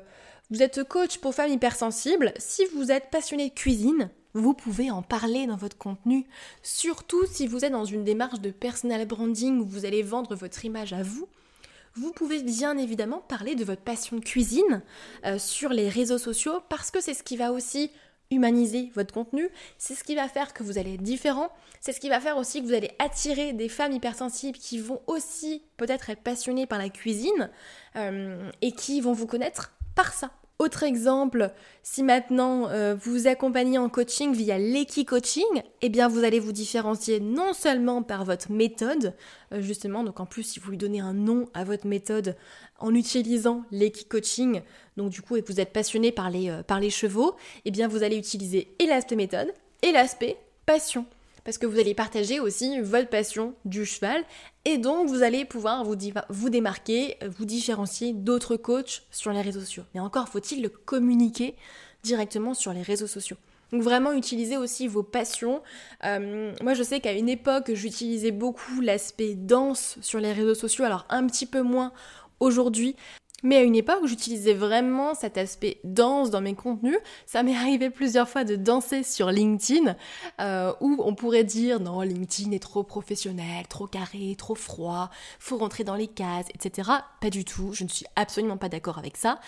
vous 0.50 0.62
êtes 0.62 0.84
coach 0.84 1.18
pour 1.18 1.34
femmes 1.34 1.52
hypersensibles. 1.52 2.32
Si 2.36 2.64
vous 2.74 2.92
êtes 2.92 3.10
passionné 3.10 3.48
de 3.48 3.54
cuisine, 3.54 4.10
vous 4.34 4.52
pouvez 4.52 4.90
en 4.90 5.02
parler 5.02 5.46
dans 5.46 5.56
votre 5.56 5.78
contenu. 5.78 6.26
Surtout 6.62 7.24
si 7.26 7.46
vous 7.46 7.64
êtes 7.64 7.72
dans 7.72 7.84
une 7.84 8.04
démarche 8.04 8.40
de 8.40 8.50
personal 8.50 9.06
branding 9.06 9.60
où 9.60 9.64
vous 9.64 9.86
allez 9.86 10.02
vendre 10.02 10.34
votre 10.34 10.64
image 10.64 10.92
à 10.92 11.02
vous 11.02 11.28
vous 11.96 12.12
pouvez 12.12 12.42
bien 12.42 12.76
évidemment 12.76 13.20
parler 13.20 13.54
de 13.54 13.64
votre 13.64 13.82
passion 13.82 14.16
de 14.16 14.24
cuisine 14.24 14.82
euh, 15.24 15.38
sur 15.38 15.70
les 15.70 15.88
réseaux 15.88 16.18
sociaux 16.18 16.60
parce 16.68 16.90
que 16.90 17.00
c'est 17.00 17.14
ce 17.14 17.22
qui 17.22 17.36
va 17.36 17.52
aussi 17.52 17.90
humaniser 18.30 18.90
votre 18.94 19.14
contenu, 19.14 19.48
c'est 19.78 19.94
ce 19.94 20.02
qui 20.02 20.14
va 20.14 20.28
faire 20.28 20.54
que 20.54 20.62
vous 20.62 20.78
allez 20.78 20.94
être 20.94 21.02
différent, 21.02 21.50
c'est 21.80 21.92
ce 21.92 22.00
qui 22.00 22.08
va 22.08 22.20
faire 22.20 22.36
aussi 22.36 22.62
que 22.62 22.66
vous 22.66 22.74
allez 22.74 22.90
attirer 22.98 23.52
des 23.52 23.68
femmes 23.68 23.92
hypersensibles 23.92 24.58
qui 24.58 24.78
vont 24.78 25.02
aussi 25.06 25.62
peut-être 25.76 26.10
être 26.10 26.22
passionnées 26.22 26.66
par 26.66 26.78
la 26.78 26.88
cuisine 26.88 27.50
euh, 27.96 28.50
et 28.62 28.72
qui 28.72 29.00
vont 29.00 29.12
vous 29.12 29.26
connaître 29.26 29.72
par 29.94 30.12
ça. 30.12 30.30
Autre 30.60 30.84
exemple, 30.84 31.50
si 31.82 32.04
maintenant 32.04 32.68
euh, 32.68 32.94
vous 32.94 33.26
accompagnez 33.26 33.76
en 33.76 33.88
coaching 33.88 34.32
via 34.32 34.56
l'Eki 34.56 35.04
Coaching, 35.04 35.62
eh 35.82 35.88
bien 35.88 36.06
vous 36.06 36.22
allez 36.22 36.38
vous 36.38 36.52
différencier 36.52 37.18
non 37.18 37.52
seulement 37.52 38.04
par 38.04 38.24
votre 38.24 38.52
méthode, 38.52 39.14
euh, 39.52 39.60
justement, 39.60 40.04
donc 40.04 40.20
en 40.20 40.26
plus 40.26 40.44
si 40.44 40.60
vous 40.60 40.70
lui 40.70 40.78
donnez 40.78 41.00
un 41.00 41.12
nom 41.12 41.48
à 41.54 41.64
votre 41.64 41.88
méthode 41.88 42.36
en 42.78 42.94
utilisant 42.94 43.64
l'Eki 43.72 44.04
Coaching, 44.04 44.62
donc 44.96 45.10
du 45.10 45.22
coup 45.22 45.36
et 45.36 45.42
que 45.42 45.52
vous 45.52 45.58
êtes 45.58 45.72
passionné 45.72 46.12
par 46.12 46.30
les, 46.30 46.50
euh, 46.50 46.90
chevaux, 46.90 47.34
eh 47.64 47.72
bien 47.72 47.88
vous 47.88 48.04
allez 48.04 48.16
utiliser 48.16 48.76
et 48.78 48.86
l'aspect 48.86 49.16
méthode 49.16 49.52
et 49.82 49.90
l'aspect 49.90 50.36
passion. 50.66 51.04
Parce 51.42 51.58
que 51.58 51.66
vous 51.66 51.80
allez 51.80 51.94
partager 51.94 52.38
aussi 52.38 52.80
votre 52.80 53.08
passion 53.08 53.54
du 53.64 53.84
cheval 53.84 54.22
et 54.64 54.78
donc 54.78 55.08
vous 55.08 55.22
allez 55.22 55.44
pouvoir 55.44 55.84
vous, 55.84 56.50
démarquer, 56.50 57.16
vous 57.36 57.44
différencier 57.44 58.12
d'autres 58.12 58.56
coachs 58.56 59.02
sur 59.10 59.30
les 59.32 59.42
réseaux 59.42 59.60
sociaux. 59.60 59.84
Mais 59.94 60.00
encore 60.00 60.28
faut-il 60.28 60.62
le 60.62 60.68
communiquer 60.68 61.54
directement 62.02 62.54
sur 62.54 62.72
les 62.72 62.82
réseaux 62.82 63.06
sociaux. 63.06 63.36
Donc 63.72 63.82
vraiment 63.82 64.12
utiliser 64.12 64.56
aussi 64.56 64.88
vos 64.88 65.02
passions. 65.02 65.62
Euh, 66.04 66.52
moi 66.62 66.74
je 66.74 66.82
sais 66.82 67.00
qu'à 67.00 67.12
une 67.12 67.28
époque 67.28 67.72
j'utilisais 67.74 68.30
beaucoup 68.30 68.80
l'aspect 68.80 69.34
danse 69.34 69.96
sur 70.00 70.20
les 70.20 70.32
réseaux 70.32 70.54
sociaux, 70.54 70.84
alors 70.84 71.06
un 71.10 71.26
petit 71.26 71.46
peu 71.46 71.62
moins 71.62 71.92
aujourd'hui 72.40 72.96
mais 73.44 73.58
à 73.58 73.62
une 73.62 73.76
époque, 73.76 74.06
j'utilisais 74.06 74.54
vraiment 74.54 75.14
cet 75.14 75.38
aspect 75.38 75.78
danse 75.84 76.30
dans 76.30 76.40
mes 76.40 76.54
contenus. 76.54 76.96
Ça 77.26 77.42
m'est 77.42 77.54
arrivé 77.54 77.90
plusieurs 77.90 78.28
fois 78.28 78.42
de 78.42 78.56
danser 78.56 79.02
sur 79.02 79.30
LinkedIn, 79.30 79.94
euh, 80.40 80.72
où 80.80 80.96
on 81.04 81.14
pourrait 81.14 81.44
dire 81.44 81.78
non, 81.78 82.00
LinkedIn 82.00 82.50
est 82.52 82.62
trop 82.62 82.82
professionnel, 82.82 83.68
trop 83.68 83.86
carré, 83.86 84.34
trop 84.36 84.54
froid, 84.54 85.10
faut 85.38 85.58
rentrer 85.58 85.84
dans 85.84 85.94
les 85.94 86.08
cases, 86.08 86.46
etc. 86.54 86.90
Pas 87.20 87.30
du 87.30 87.44
tout, 87.44 87.72
je 87.74 87.84
ne 87.84 87.88
suis 87.90 88.06
absolument 88.16 88.56
pas 88.56 88.70
d'accord 88.70 88.98
avec 88.98 89.18
ça. 89.18 89.38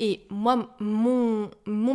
Et 0.00 0.22
moi, 0.28 0.74
mon, 0.80 1.50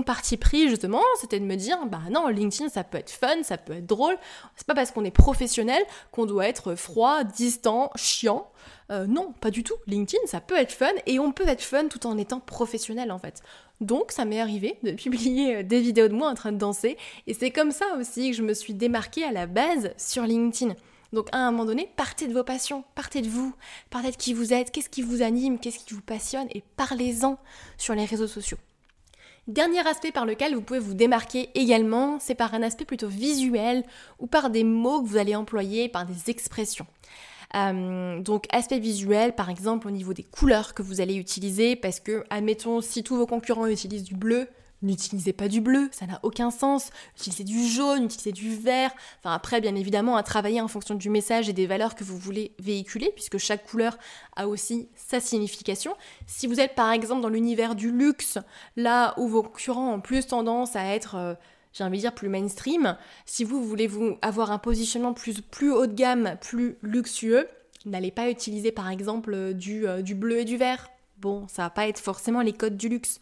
parti 0.05 0.37
pris, 0.37 0.69
justement, 0.69 1.01
c'était 1.19 1.39
de 1.39 1.45
me 1.45 1.55
dire, 1.55 1.77
bah 1.87 2.01
non, 2.09 2.27
LinkedIn, 2.27 2.69
ça 2.69 2.83
peut 2.85 2.97
être 2.97 3.11
fun, 3.11 3.43
ça 3.43 3.57
peut 3.57 3.73
être 3.73 3.85
drôle. 3.85 4.15
C'est 4.55 4.65
pas 4.65 4.73
parce 4.73 4.91
qu'on 4.91 5.03
est 5.03 5.11
professionnel 5.11 5.81
qu'on 6.11 6.25
doit 6.25 6.47
être 6.47 6.75
froid, 6.75 7.23
distant, 7.25 7.91
chiant. 7.95 8.49
Euh, 8.91 9.05
non, 9.05 9.33
pas 9.41 9.51
du 9.51 9.63
tout. 9.63 9.75
LinkedIn, 9.85 10.25
ça 10.27 10.39
peut 10.39 10.57
être 10.57 10.71
fun 10.71 10.91
et 11.05 11.19
on 11.19 11.31
peut 11.31 11.47
être 11.47 11.61
fun 11.61 11.87
tout 11.89 12.07
en 12.07 12.17
étant 12.17 12.39
professionnel 12.39 13.11
en 13.11 13.19
fait. 13.19 13.43
Donc 13.81 14.11
ça 14.11 14.25
m'est 14.25 14.39
arrivé 14.39 14.77
de 14.83 14.91
publier 14.93 15.57
euh, 15.57 15.63
des 15.63 15.81
vidéos 15.81 16.07
de 16.07 16.13
moi 16.13 16.29
en 16.29 16.35
train 16.35 16.51
de 16.51 16.57
danser 16.57 16.97
et 17.27 17.33
c'est 17.33 17.51
comme 17.51 17.71
ça 17.71 17.85
aussi 17.99 18.31
que 18.31 18.37
je 18.37 18.41
me 18.41 18.53
suis 18.53 18.73
démarquée 18.73 19.23
à 19.23 19.31
la 19.31 19.45
base 19.45 19.91
sur 19.97 20.23
LinkedIn. 20.23 20.73
Donc 21.13 21.27
à 21.31 21.37
un 21.39 21.51
moment 21.51 21.65
donné, 21.65 21.89
partez 21.95 22.27
de 22.27 22.33
vos 22.33 22.43
passions, 22.43 22.83
partez 22.95 23.21
de 23.21 23.29
vous, 23.29 23.53
partez 23.89 24.11
de 24.11 24.15
qui 24.15 24.33
vous 24.33 24.53
êtes, 24.53 24.71
qu'est-ce 24.71 24.89
qui 24.89 25.01
vous 25.01 25.21
anime, 25.21 25.59
qu'est-ce 25.59 25.79
qui 25.79 25.93
vous 25.93 26.01
passionne 26.01 26.47
et 26.53 26.63
parlez-en 26.77 27.39
sur 27.77 27.95
les 27.95 28.05
réseaux 28.05 28.27
sociaux. 28.27 28.57
Dernier 29.47 29.79
aspect 29.87 30.11
par 30.11 30.27
lequel 30.27 30.53
vous 30.53 30.61
pouvez 30.61 30.79
vous 30.79 30.93
démarquer 30.93 31.49
également, 31.55 32.19
c'est 32.19 32.35
par 32.35 32.53
un 32.53 32.61
aspect 32.61 32.85
plutôt 32.85 33.07
visuel 33.07 33.83
ou 34.19 34.27
par 34.27 34.51
des 34.51 34.63
mots 34.63 35.01
que 35.01 35.07
vous 35.07 35.17
allez 35.17 35.35
employer, 35.35 35.89
par 35.89 36.05
des 36.05 36.29
expressions. 36.29 36.85
Euh, 37.55 38.19
donc 38.19 38.45
aspect 38.51 38.77
visuel, 38.77 39.33
par 39.33 39.49
exemple 39.49 39.87
au 39.87 39.91
niveau 39.91 40.13
des 40.13 40.21
couleurs 40.21 40.75
que 40.75 40.83
vous 40.83 41.01
allez 41.01 41.15
utiliser, 41.15 41.75
parce 41.75 41.99
que 41.99 42.23
admettons 42.29 42.81
si 42.81 43.01
tous 43.01 43.15
vos 43.15 43.25
concurrents 43.25 43.65
utilisent 43.65 44.03
du 44.03 44.13
bleu, 44.13 44.47
N'utilisez 44.81 45.33
pas 45.33 45.49
du 45.49 45.59
bleu, 45.59 45.89
ça 45.91 46.05
n'a 46.05 46.19
aucun 46.23 46.51
sens. 46.51 46.89
Utilisez 47.17 47.43
du 47.43 47.67
jaune, 47.67 48.05
utilisez 48.05 48.31
du 48.31 48.55
vert. 48.55 48.91
Enfin 49.19 49.33
après, 49.33 49.59
bien 49.59 49.75
évidemment, 49.75 50.15
à 50.15 50.23
travailler 50.23 50.61
en 50.61 50.69
fonction 50.69 50.95
du 50.95 51.09
message 51.09 51.49
et 51.49 51.53
des 51.53 51.67
valeurs 51.67 51.95
que 51.95 52.05
vous 52.05 52.17
voulez 52.17 52.53
véhiculer, 52.59 53.11
puisque 53.13 53.37
chaque 53.37 53.65
couleur 53.65 53.97
a 54.37 54.47
aussi 54.47 54.87
sa 54.95 55.19
signification. 55.19 55.95
Si 56.27 56.47
vous 56.47 56.61
êtes 56.61 56.75
par 56.75 56.91
exemple 56.91 57.21
dans 57.21 57.29
l'univers 57.29 57.75
du 57.75 57.91
luxe, 57.91 58.37
là 58.77 59.13
où 59.17 59.27
vos 59.27 59.43
concurrents 59.43 59.93
ont 59.93 60.01
plus 60.01 60.27
tendance 60.27 60.77
à 60.77 60.85
être 60.85 61.15
euh, 61.15 61.33
j'ai 61.73 61.83
envie 61.83 61.97
de 61.97 62.01
dire 62.01 62.15
plus 62.15 62.29
mainstream. 62.29 62.97
Si 63.25 63.43
vous 63.43 63.63
voulez 63.63 63.87
vous 63.87 64.17
avoir 64.21 64.51
un 64.51 64.57
positionnement 64.57 65.13
plus, 65.13 65.71
haut 65.71 65.87
de 65.87 65.93
gamme, 65.93 66.37
plus 66.41 66.77
luxueux, 66.81 67.47
n'allez 67.85 68.11
pas 68.11 68.29
utiliser 68.29 68.71
par 68.71 68.89
exemple 68.89 69.53
du, 69.53 69.87
euh, 69.87 70.01
du 70.01 70.15
bleu 70.15 70.39
et 70.39 70.45
du 70.45 70.57
vert. 70.57 70.89
Bon, 71.17 71.47
ça 71.47 71.63
va 71.63 71.69
pas 71.69 71.87
être 71.87 71.99
forcément 71.99 72.41
les 72.41 72.53
codes 72.53 72.77
du 72.77 72.89
luxe. 72.89 73.19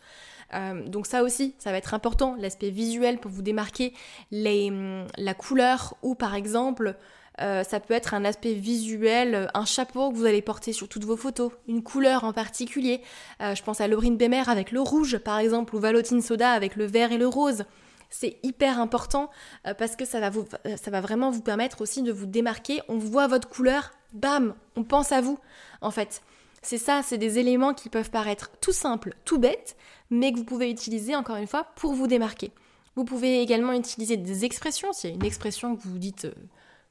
Euh, 0.54 0.88
donc 0.88 1.08
ça 1.08 1.24
aussi, 1.24 1.56
ça 1.58 1.72
va 1.72 1.78
être 1.78 1.94
important, 1.94 2.36
l'aspect 2.40 2.70
visuel 2.70 3.20
pour 3.20 3.32
vous 3.32 3.42
démarquer, 3.42 3.94
les, 4.32 4.70
hum, 4.70 5.08
la 5.18 5.34
couleur 5.34 5.96
ou 6.02 6.16
par 6.16 6.36
exemple, 6.36 6.96
euh, 7.40 7.64
ça 7.64 7.80
peut 7.80 7.94
être 7.94 8.14
un 8.14 8.26
aspect 8.26 8.54
visuel, 8.54 9.50
un 9.54 9.66
chapeau 9.66 10.12
que 10.12 10.16
vous 10.16 10.26
allez 10.26 10.42
porter 10.42 10.74
sur 10.74 10.88
toutes 10.88 11.04
vos 11.04 11.18
photos, 11.18 11.52
une 11.68 11.84
couleur 11.84 12.24
en 12.24 12.34
particulier. 12.34 13.02
Euh, 13.42 13.54
je 13.54 13.64
pense 13.64 13.80
à 13.82 13.88
Laurine 13.88 14.18
Bemer 14.18 14.44
avec 14.48 14.72
le 14.72 14.82
rouge 14.82 15.18
par 15.20 15.38
exemple, 15.38 15.76
ou 15.76 15.80
Valotine 15.80 16.22
Soda 16.22 16.52
avec 16.52 16.76
le 16.76 16.86
vert 16.86 17.12
et 17.12 17.18
le 17.18 17.28
rose. 17.28 17.66
C'est 18.10 18.38
hyper 18.42 18.80
important 18.80 19.30
parce 19.78 19.98
que 19.98 20.06
ça 20.06 20.22
va 20.22 21.02
vraiment 21.02 21.30
vous 21.30 21.42
permettre 21.42 21.82
aussi 21.82 22.04
de 22.04 22.14
vous 22.14 22.26
démarquer. 22.26 22.82
On 22.88 22.98
voit 22.98 23.28
votre 23.28 23.50
couleur, 23.50 23.92
bam, 24.14 24.56
on 24.78 24.86
pense 24.86 25.12
à 25.12 25.20
vous 25.20 25.38
en 25.82 25.92
fait. 25.92 26.22
C'est 26.68 26.78
ça, 26.78 27.02
c'est 27.02 27.18
des 27.18 27.40
éléments 27.40 27.74
qui 27.74 27.88
peuvent 27.88 28.10
paraître 28.10 28.52
tout 28.60 28.74
simples, 28.74 29.16
tout 29.24 29.40
bêtes, 29.40 29.78
mais 30.10 30.34
que 30.34 30.38
vous 30.38 30.44
pouvez 30.44 30.70
utiliser 30.70 31.16
encore 31.16 31.38
une 31.38 31.48
fois 31.48 31.64
pour 31.78 31.94
vous 31.94 32.08
démarquer. 32.08 32.52
Vous 32.98 33.06
pouvez 33.06 33.40
également 33.40 33.72
utiliser 33.72 34.18
des 34.18 34.44
expressions, 34.44 34.92
s'il 34.92 35.12
y 35.12 35.14
a 35.14 35.16
une 35.16 35.24
expression 35.24 35.78
que 35.78 35.88
vous 35.88 35.98
dites 35.98 36.26
euh, 36.26 36.34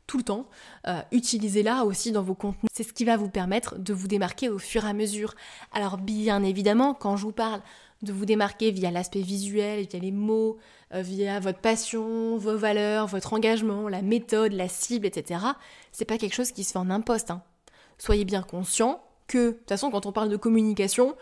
tout 0.06 0.16
le 0.16 0.22
temps, 0.22 0.46
euh, 0.88 1.02
utilisez-la 1.12 1.84
aussi 1.84 2.10
dans 2.10 2.22
vos 2.22 2.34
contenus. 2.34 2.70
C'est 2.72 2.84
ce 2.84 2.94
qui 2.94 3.04
va 3.04 3.18
vous 3.18 3.28
permettre 3.28 3.78
de 3.78 3.92
vous 3.92 4.08
démarquer 4.08 4.48
au 4.48 4.58
fur 4.58 4.86
et 4.86 4.88
à 4.88 4.94
mesure. 4.94 5.34
Alors 5.72 5.98
bien 5.98 6.42
évidemment, 6.42 6.94
quand 6.94 7.18
je 7.18 7.24
vous 7.24 7.32
parle 7.32 7.60
de 8.00 8.14
vous 8.14 8.24
démarquer 8.24 8.70
via 8.70 8.90
l'aspect 8.90 9.20
visuel, 9.20 9.86
via 9.90 10.00
les 10.00 10.10
mots, 10.10 10.56
euh, 10.94 11.02
via 11.02 11.38
votre 11.38 11.60
passion, 11.60 12.38
vos 12.38 12.56
valeurs, 12.56 13.08
votre 13.08 13.34
engagement, 13.34 13.90
la 13.90 14.00
méthode, 14.00 14.52
la 14.52 14.68
cible, 14.68 15.04
etc., 15.04 15.38
c'est 15.92 16.06
pas 16.06 16.16
quelque 16.16 16.34
chose 16.34 16.52
qui 16.52 16.64
se 16.64 16.72
fait 16.72 16.78
en 16.78 16.88
un. 16.88 17.04
Hein. 17.28 17.42
Soyez 17.98 18.24
bien 18.24 18.40
conscient 18.40 19.02
que, 19.26 19.50
de 19.50 19.52
toute 19.52 19.68
façon, 19.68 19.90
quand 19.90 20.06
on 20.06 20.12
parle 20.12 20.28
de 20.28 20.36
communication, 20.36 21.16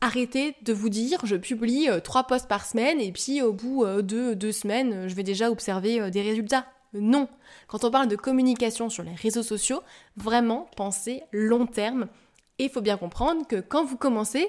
arrêtez 0.00 0.56
de 0.62 0.72
vous 0.72 0.88
dire 0.88 1.20
je 1.24 1.36
publie 1.36 1.88
euh, 1.88 2.00
trois 2.00 2.24
posts 2.24 2.48
par 2.48 2.64
semaine 2.64 3.00
et 3.00 3.12
puis 3.12 3.42
au 3.42 3.52
bout 3.52 3.84
euh, 3.84 4.02
de 4.02 4.34
deux 4.34 4.52
semaines, 4.52 5.08
je 5.08 5.14
vais 5.14 5.22
déjà 5.22 5.50
observer 5.50 6.00
euh, 6.00 6.10
des 6.10 6.22
résultats. 6.22 6.66
Non. 6.92 7.28
Quand 7.68 7.84
on 7.84 7.90
parle 7.90 8.08
de 8.08 8.16
communication 8.16 8.88
sur 8.88 9.04
les 9.04 9.14
réseaux 9.14 9.44
sociaux, 9.44 9.80
vraiment 10.16 10.68
pensez 10.76 11.22
long 11.32 11.66
terme. 11.66 12.08
Et 12.58 12.64
il 12.64 12.70
faut 12.70 12.80
bien 12.80 12.96
comprendre 12.96 13.46
que 13.46 13.60
quand 13.60 13.84
vous 13.84 13.96
commencez, 13.96 14.48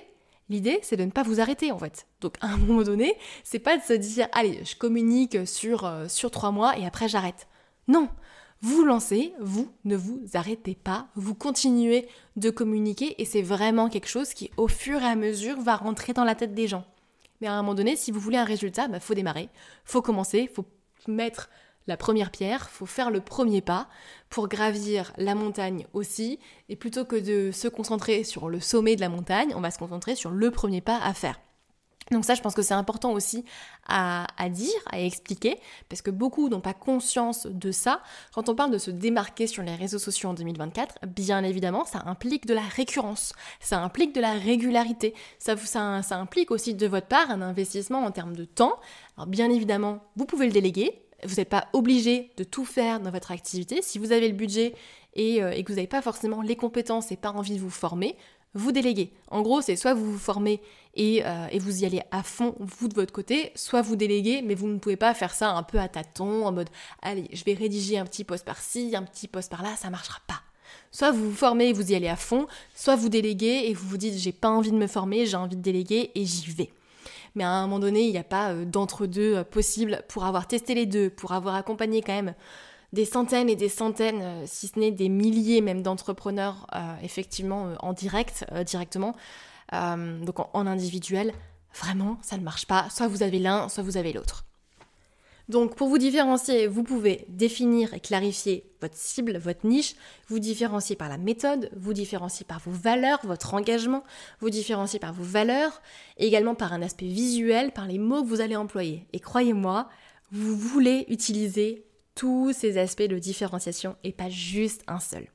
l'idée 0.50 0.80
c'est 0.82 0.98
de 0.98 1.06
ne 1.06 1.12
pas 1.12 1.24
vous 1.24 1.40
arrêter 1.40 1.72
en 1.72 1.78
fait. 1.78 2.08
Donc 2.22 2.36
à 2.42 2.48
un 2.48 2.58
moment 2.58 2.84
donné, 2.84 3.16
c'est 3.44 3.60
pas 3.60 3.78
de 3.78 3.84
se 3.84 3.94
dire 3.94 4.28
allez, 4.32 4.64
je 4.64 4.76
communique 4.76 5.48
sur, 5.48 5.92
sur 6.08 6.32
trois 6.32 6.52
mois 6.52 6.78
et 6.78 6.86
après 6.86 7.08
j'arrête. 7.08 7.48
Non, 7.88 8.10
vous 8.62 8.84
lancez, 8.84 9.34
vous 9.40 9.72
ne 9.86 9.96
vous 9.96 10.22
arrêtez 10.34 10.76
pas, 10.76 11.08
vous 11.16 11.34
continuez 11.34 12.08
de 12.36 12.50
communiquer 12.50 13.20
et 13.22 13.26
c'est 13.26 13.42
vraiment 13.42 13.90
quelque 13.90 14.08
chose 14.08 14.34
qui 14.34 14.52
au 14.58 14.68
fur 14.68 15.02
et 15.02 15.06
à 15.06 15.16
mesure 15.16 15.60
va 15.60 15.76
rentrer 15.76 16.14
dans 16.14 16.24
la 16.24 16.36
tête 16.36 16.54
des 16.54 16.68
gens. 16.68 16.86
Mais 17.42 17.48
à 17.48 17.54
un 17.54 17.62
moment 17.64 17.74
donné, 17.74 17.96
si 17.96 18.12
vous 18.12 18.20
voulez 18.20 18.38
un 18.38 18.46
résultat, 18.46 18.86
il 18.86 18.92
bah, 18.92 19.00
faut 19.00 19.16
démarrer, 19.16 19.50
faut 19.84 20.04
commencer, 20.04 20.48
faut 20.54 20.66
mettre 21.08 21.50
la 21.88 21.98
première 21.98 22.30
pierre, 22.30 22.70
faut 22.70 22.86
faire 22.86 23.10
le 23.10 23.22
premier 23.22 23.62
pas 23.62 23.88
pour 24.30 24.48
gravir 24.48 25.12
la 25.18 25.34
montagne 25.34 25.88
aussi. 25.94 26.40
Et 26.70 26.76
plutôt 26.76 27.06
que 27.06 27.16
de 27.16 27.52
se 27.52 27.68
concentrer 27.68 28.24
sur 28.24 28.48
le 28.48 28.60
sommet 28.60 28.96
de 28.96 29.02
la 29.02 29.10
montagne, 29.10 29.54
on 29.56 29.62
va 29.62 29.72
se 29.72 29.80
concentrer 29.80 30.16
sur 30.16 30.30
le 30.30 30.52
premier 30.52 30.82
pas 30.82 31.00
à 31.00 31.14
faire. 31.16 31.40
Donc 32.10 32.26
ça, 32.26 32.34
je 32.34 32.42
pense 32.42 32.56
que 32.56 32.62
c'est 32.62 32.74
important 32.74 33.14
aussi 33.14 33.46
à, 33.88 34.26
dire, 34.50 34.80
à 34.90 35.02
expliquer, 35.02 35.60
parce 35.90 36.02
que 36.02 36.12
beaucoup 36.12 36.48
n'ont 36.50 36.62
pas 36.62 36.74
conscience 36.74 37.46
de 37.46 37.72
ça. 37.72 38.02
Quand 38.34 38.48
on 38.48 38.56
parle 38.56 38.72
de 38.72 38.78
se 38.78 38.90
démarquer 38.90 39.48
sur 39.48 39.64
les 39.64 39.76
réseaux 39.76 40.00
sociaux 40.00 40.30
en 40.30 40.34
2024, 40.34 40.96
bien 41.08 41.44
évidemment, 41.44 41.86
ça 41.86 42.02
implique 42.06 42.46
de 42.46 42.54
la 42.54 42.62
récurrence, 42.62 43.34
ça 43.60 43.82
implique 43.82 44.16
de 44.16 44.22
la 44.22 44.34
régularité, 44.34 45.14
ça, 45.40 45.56
implique 46.12 46.52
aussi 46.52 46.74
de 46.74 46.88
votre 46.88 47.08
part 47.08 47.30
un 47.30 47.42
investissement 47.42 48.04
en 48.04 48.12
termes 48.12 48.36
de 48.36 48.46
temps. 48.46 48.80
Alors 49.18 49.28
bien 49.28 49.50
évidemment, 49.50 50.04
vous 50.16 50.26
pouvez 50.26 50.46
le 50.46 50.54
déléguer, 50.54 51.04
vous 51.26 51.36
n'êtes 51.36 51.50
pas 51.50 51.68
obligé 51.74 52.32
de 52.38 52.44
tout 52.44 52.66
faire 52.66 53.00
dans 53.00 53.12
votre 53.12 53.32
activité. 53.32 53.82
Si 53.82 54.00
vous 54.00 54.12
avez 54.12 54.28
le 54.28 54.36
budget 54.36 54.74
et, 55.14 55.44
euh, 55.44 55.52
et 55.52 55.64
que 55.64 55.72
vous 55.72 55.76
n'avez 55.76 55.88
pas 55.88 56.02
forcément 56.02 56.42
les 56.42 56.56
compétences 56.56 57.12
et 57.12 57.18
pas 57.18 57.32
envie 57.32 57.56
de 57.56 57.62
vous 57.62 57.70
former, 57.70 58.16
vous 58.54 58.72
déléguez. 58.72 59.14
En 59.30 59.42
gros, 59.42 59.62
c'est 59.62 59.76
soit 59.76 59.94
vous 59.94 60.12
vous 60.12 60.20
formez 60.20 60.62
euh, 60.98 61.48
et, 61.52 61.60
vous 61.60 61.84
y 61.84 61.86
allez 61.86 62.02
à 62.12 62.24
fond, 62.24 62.56
vous 62.60 62.88
de 62.88 62.96
votre 62.96 63.14
côté, 63.14 63.52
soit 63.56 63.82
vous 63.82 63.96
déléguez, 63.96 64.42
mais 64.42 64.56
vous 64.56 64.68
ne 64.68 64.78
pouvez 64.78 64.98
pas 64.98 65.14
faire 65.14 65.34
ça 65.34 65.52
un 65.52 65.64
peu 65.64 65.80
à 65.80 65.88
tâtons, 65.88 66.46
en 66.46 66.52
mode 66.52 66.70
allez, 67.02 67.30
je 67.32 67.44
vais 67.44 67.54
rédiger 67.54 67.98
un 67.98 68.06
petit 68.06 68.24
post 68.24 68.46
par-ci, 68.46 68.94
un 68.96 69.04
petit 69.04 69.28
post 69.28 69.50
par-là, 69.50 69.76
ça 69.78 69.90
marchera 69.90 70.20
pas. 70.28 70.42
Soit 70.92 71.12
vous 71.12 71.30
vous 71.30 71.36
formez 71.36 71.70
et 71.70 71.74
vous 71.74 71.92
y 71.92 71.96
allez 71.96 72.10
à 72.10 72.16
fond, 72.18 72.48
soit 72.76 72.96
vous 72.96 73.10
déléguez 73.10 73.70
et 73.70 73.74
vous 73.74 73.88
vous 73.88 73.98
dites 73.98 74.18
j'ai 74.18 74.34
pas 74.34 74.50
envie 74.50 74.72
de 74.72 74.78
me 74.78 74.88
former, 74.88 75.26
j'ai 75.26 75.38
envie 75.38 75.56
de 75.56 75.62
déléguer 75.62 76.12
et 76.16 76.26
j'y 76.26 76.52
vais. 76.52 76.74
Mais 77.36 77.46
à 77.46 77.50
un 77.50 77.62
moment 77.62 77.80
donné, 77.80 78.02
il 78.02 78.12
n'y 78.12 78.18
a 78.18 78.26
pas 78.26 78.52
euh, 78.52 78.66
d'entre-deux 78.66 79.38
euh, 79.38 79.44
possible 79.46 80.04
pour 80.10 80.26
avoir 80.26 80.48
testé 80.48 80.76
les 80.76 80.86
deux, 80.86 81.10
pour 81.10 81.32
avoir 81.32 81.56
accompagné 81.56 82.02
quand 82.02 82.14
même 82.14 82.34
des 82.94 83.06
centaines 83.06 83.50
et 83.50 83.56
des 83.56 83.70
centaines, 83.70 84.22
euh, 84.22 84.44
si 84.46 84.68
ce 84.68 84.78
n'est 84.78 84.92
des 84.92 85.10
milliers 85.10 85.62
même 85.62 85.82
d'entrepreneurs, 85.82 86.68
euh, 86.76 86.80
effectivement, 87.04 87.68
euh, 87.68 87.76
en 87.80 87.94
direct, 87.94 88.46
directement, 88.66 89.16
donc 89.72 90.40
en, 90.40 90.68
individuel, 90.68 91.34
vraiment, 91.74 92.18
ça 92.22 92.38
ne 92.38 92.44
marche 92.44 92.66
pas. 92.66 92.90
Soit 92.90 93.08
vous 93.08 93.24
avez 93.24 93.40
l'un, 93.40 93.70
soit 93.70 93.84
vous 93.84 93.98
avez 93.98 94.14
l'autre. 94.14 94.46
Donc 95.50 95.76
pour 95.76 95.90
vous 95.90 95.98
différencier, 95.98 96.68
vous 96.68 96.84
pouvez 96.84 97.26
définir 97.28 97.94
et 97.94 98.00
clarifier 98.00 98.72
votre 98.80 98.96
cible, 98.96 99.38
votre 99.38 99.68
niche, 99.68 99.96
vous 100.30 100.40
différencier 100.40 100.96
par 100.96 101.10
la 101.10 101.18
méthode, 101.18 101.70
vous 101.76 101.94
différencier 101.94 102.46
par 102.46 102.60
vos 102.60 102.72
valeurs, 102.72 103.20
votre 103.24 103.54
engagement, 103.54 104.04
vous 104.40 104.50
différencier 104.50 104.98
par 104.98 105.12
vos 105.12 105.26
valeurs, 105.26 105.82
également 106.18 106.56
par 106.56 106.72
un 106.72 106.82
aspect 106.82 107.08
visuel, 107.08 107.74
par 107.74 107.86
les 107.86 107.98
mots 107.98 108.24
que 108.24 108.28
vous 108.28 108.40
allez 108.40 108.56
employer. 108.56 109.08
Et 109.12 109.20
croyez-moi, 109.20 109.90
vous 110.32 110.56
voulez 110.56 111.06
utiliser 111.10 111.84
tous 112.22 112.54
ces 112.54 112.78
aspects 112.78 113.02
de 113.02 113.18
différenciation 113.18 113.96
et 114.04 114.12
pas 114.12 114.30
juste 114.30 114.84
un 114.86 115.00
seul. 115.00 115.26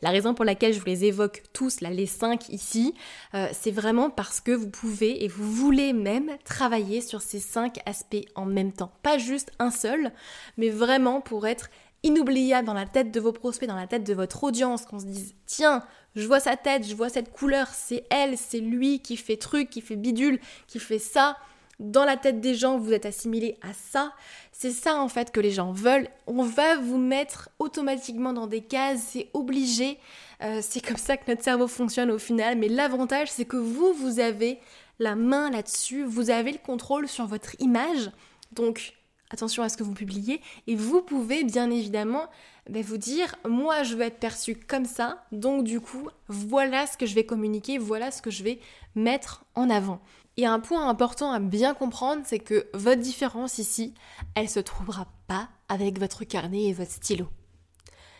La 0.00 0.10
raison 0.10 0.32
pour 0.32 0.44
laquelle 0.44 0.72
je 0.72 0.78
vous 0.78 0.86
les 0.86 1.04
évoque 1.04 1.42
tous, 1.52 1.80
là, 1.80 1.90
les 1.90 2.06
cinq 2.06 2.48
ici, 2.50 2.94
euh, 3.34 3.48
c'est 3.50 3.72
vraiment 3.72 4.10
parce 4.10 4.40
que 4.40 4.52
vous 4.52 4.70
pouvez 4.70 5.24
et 5.24 5.26
vous 5.26 5.50
voulez 5.50 5.92
même 5.92 6.36
travailler 6.44 7.00
sur 7.00 7.20
ces 7.20 7.40
cinq 7.40 7.80
aspects 7.84 8.24
en 8.36 8.44
même 8.44 8.72
temps. 8.72 8.92
Pas 9.02 9.18
juste 9.18 9.50
un 9.58 9.72
seul, 9.72 10.12
mais 10.56 10.68
vraiment 10.68 11.20
pour 11.20 11.48
être 11.48 11.68
inoubliable 12.04 12.64
dans 12.64 12.74
la 12.74 12.86
tête 12.86 13.10
de 13.10 13.18
vos 13.18 13.32
prospects, 13.32 13.68
dans 13.68 13.74
la 13.74 13.88
tête 13.88 14.04
de 14.04 14.14
votre 14.14 14.44
audience, 14.44 14.86
qu'on 14.86 15.00
se 15.00 15.06
dise 15.06 15.34
tiens, 15.46 15.82
je 16.14 16.28
vois 16.28 16.38
sa 16.38 16.56
tête, 16.56 16.86
je 16.86 16.94
vois 16.94 17.08
cette 17.08 17.32
couleur, 17.32 17.66
c'est 17.74 18.04
elle, 18.08 18.38
c'est 18.38 18.60
lui 18.60 19.00
qui 19.00 19.16
fait 19.16 19.36
truc, 19.36 19.68
qui 19.68 19.80
fait 19.80 19.96
bidule, 19.96 20.38
qui 20.68 20.78
fait 20.78 21.00
ça 21.00 21.38
dans 21.78 22.04
la 22.04 22.16
tête 22.16 22.40
des 22.40 22.54
gens, 22.54 22.78
vous 22.78 22.92
êtes 22.92 23.06
assimilé 23.06 23.56
à 23.62 23.72
ça. 23.72 24.12
C'est 24.52 24.70
ça 24.70 24.98
en 25.00 25.08
fait 25.08 25.30
que 25.30 25.40
les 25.40 25.50
gens 25.50 25.72
veulent. 25.72 26.08
On 26.26 26.42
va 26.42 26.76
vous 26.76 26.98
mettre 26.98 27.50
automatiquement 27.58 28.32
dans 28.32 28.46
des 28.46 28.62
cases, 28.62 29.02
c'est 29.10 29.28
obligé. 29.34 29.98
Euh, 30.42 30.60
c'est 30.62 30.80
comme 30.80 30.96
ça 30.96 31.16
que 31.16 31.30
notre 31.30 31.42
cerveau 31.42 31.68
fonctionne 31.68 32.10
au 32.10 32.18
final. 32.18 32.56
Mais 32.56 32.68
l'avantage, 32.68 33.30
c'est 33.30 33.44
que 33.44 33.56
vous, 33.56 33.92
vous 33.92 34.20
avez 34.20 34.58
la 34.98 35.14
main 35.14 35.50
là-dessus, 35.50 36.04
vous 36.04 36.30
avez 36.30 36.52
le 36.52 36.58
contrôle 36.58 37.08
sur 37.08 37.26
votre 37.26 37.54
image. 37.60 38.10
Donc, 38.52 38.94
attention 39.30 39.62
à 39.62 39.68
ce 39.68 39.76
que 39.76 39.82
vous 39.82 39.92
publiez. 39.92 40.40
Et 40.66 40.76
vous 40.76 41.02
pouvez 41.02 41.44
bien 41.44 41.70
évidemment 41.70 42.28
ben, 42.68 42.82
vous 42.82 42.98
dire, 42.98 43.36
moi 43.46 43.82
je 43.82 43.94
veux 43.94 44.02
être 44.02 44.18
perçu 44.18 44.56
comme 44.56 44.84
ça. 44.84 45.24
Donc 45.32 45.64
du 45.64 45.80
coup, 45.80 46.08
voilà 46.28 46.86
ce 46.86 46.96
que 46.96 47.06
je 47.06 47.14
vais 47.14 47.24
communiquer, 47.24 47.78
voilà 47.78 48.10
ce 48.10 48.22
que 48.22 48.30
je 48.30 48.42
vais 48.42 48.60
mettre 48.94 49.44
en 49.54 49.70
avant. 49.70 50.00
A 50.44 50.52
un 50.52 50.60
point 50.60 50.86
important 50.86 51.32
à 51.32 51.38
bien 51.38 51.72
comprendre, 51.72 52.22
c'est 52.26 52.38
que 52.38 52.68
votre 52.74 53.00
différence 53.00 53.56
ici, 53.56 53.94
elle 54.34 54.50
se 54.50 54.60
trouvera 54.60 55.06
pas 55.26 55.48
avec 55.70 55.98
votre 55.98 56.24
carnet 56.24 56.64
et 56.64 56.72
votre 56.74 56.90
stylo. 56.90 57.26